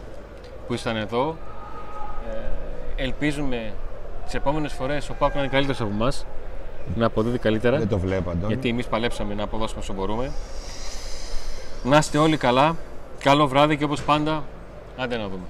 που 0.67 0.75
ήσταν 0.75 0.97
εδώ. 0.97 1.37
Ε, 2.97 3.03
ελπίζουμε 3.03 3.73
τις 4.25 4.35
επόμενες 4.35 4.73
φορές 4.73 5.09
ο 5.11 5.15
Πάκο 5.19 5.33
να 5.35 5.41
είναι 5.41 5.51
καλύτερος 5.51 5.81
από 5.81 5.91
εμάς, 5.91 6.27
να 6.97 7.07
αποδίδει 7.07 7.39
καλύτερα, 7.39 7.79
Δεν 7.79 7.89
το 7.89 7.99
βλέπω, 7.99 8.31
Αντώνη. 8.31 8.53
γιατί 8.53 8.69
εμείς 8.69 8.87
παλέψαμε 8.87 9.35
να 9.35 9.43
αποδώσουμε 9.43 9.81
όσο 9.81 9.93
μπορούμε. 9.93 10.33
Να 11.85 11.97
είστε 11.97 12.19
όλοι 12.19 12.37
καλά, 12.37 12.77
καλό 13.19 13.47
βράδυ 13.49 13.77
και 13.77 13.85
όπως 13.85 14.03
πάντα, 14.03 14.45
άντε 14.97 15.17
να 15.17 15.23
δούμε. 15.29 15.45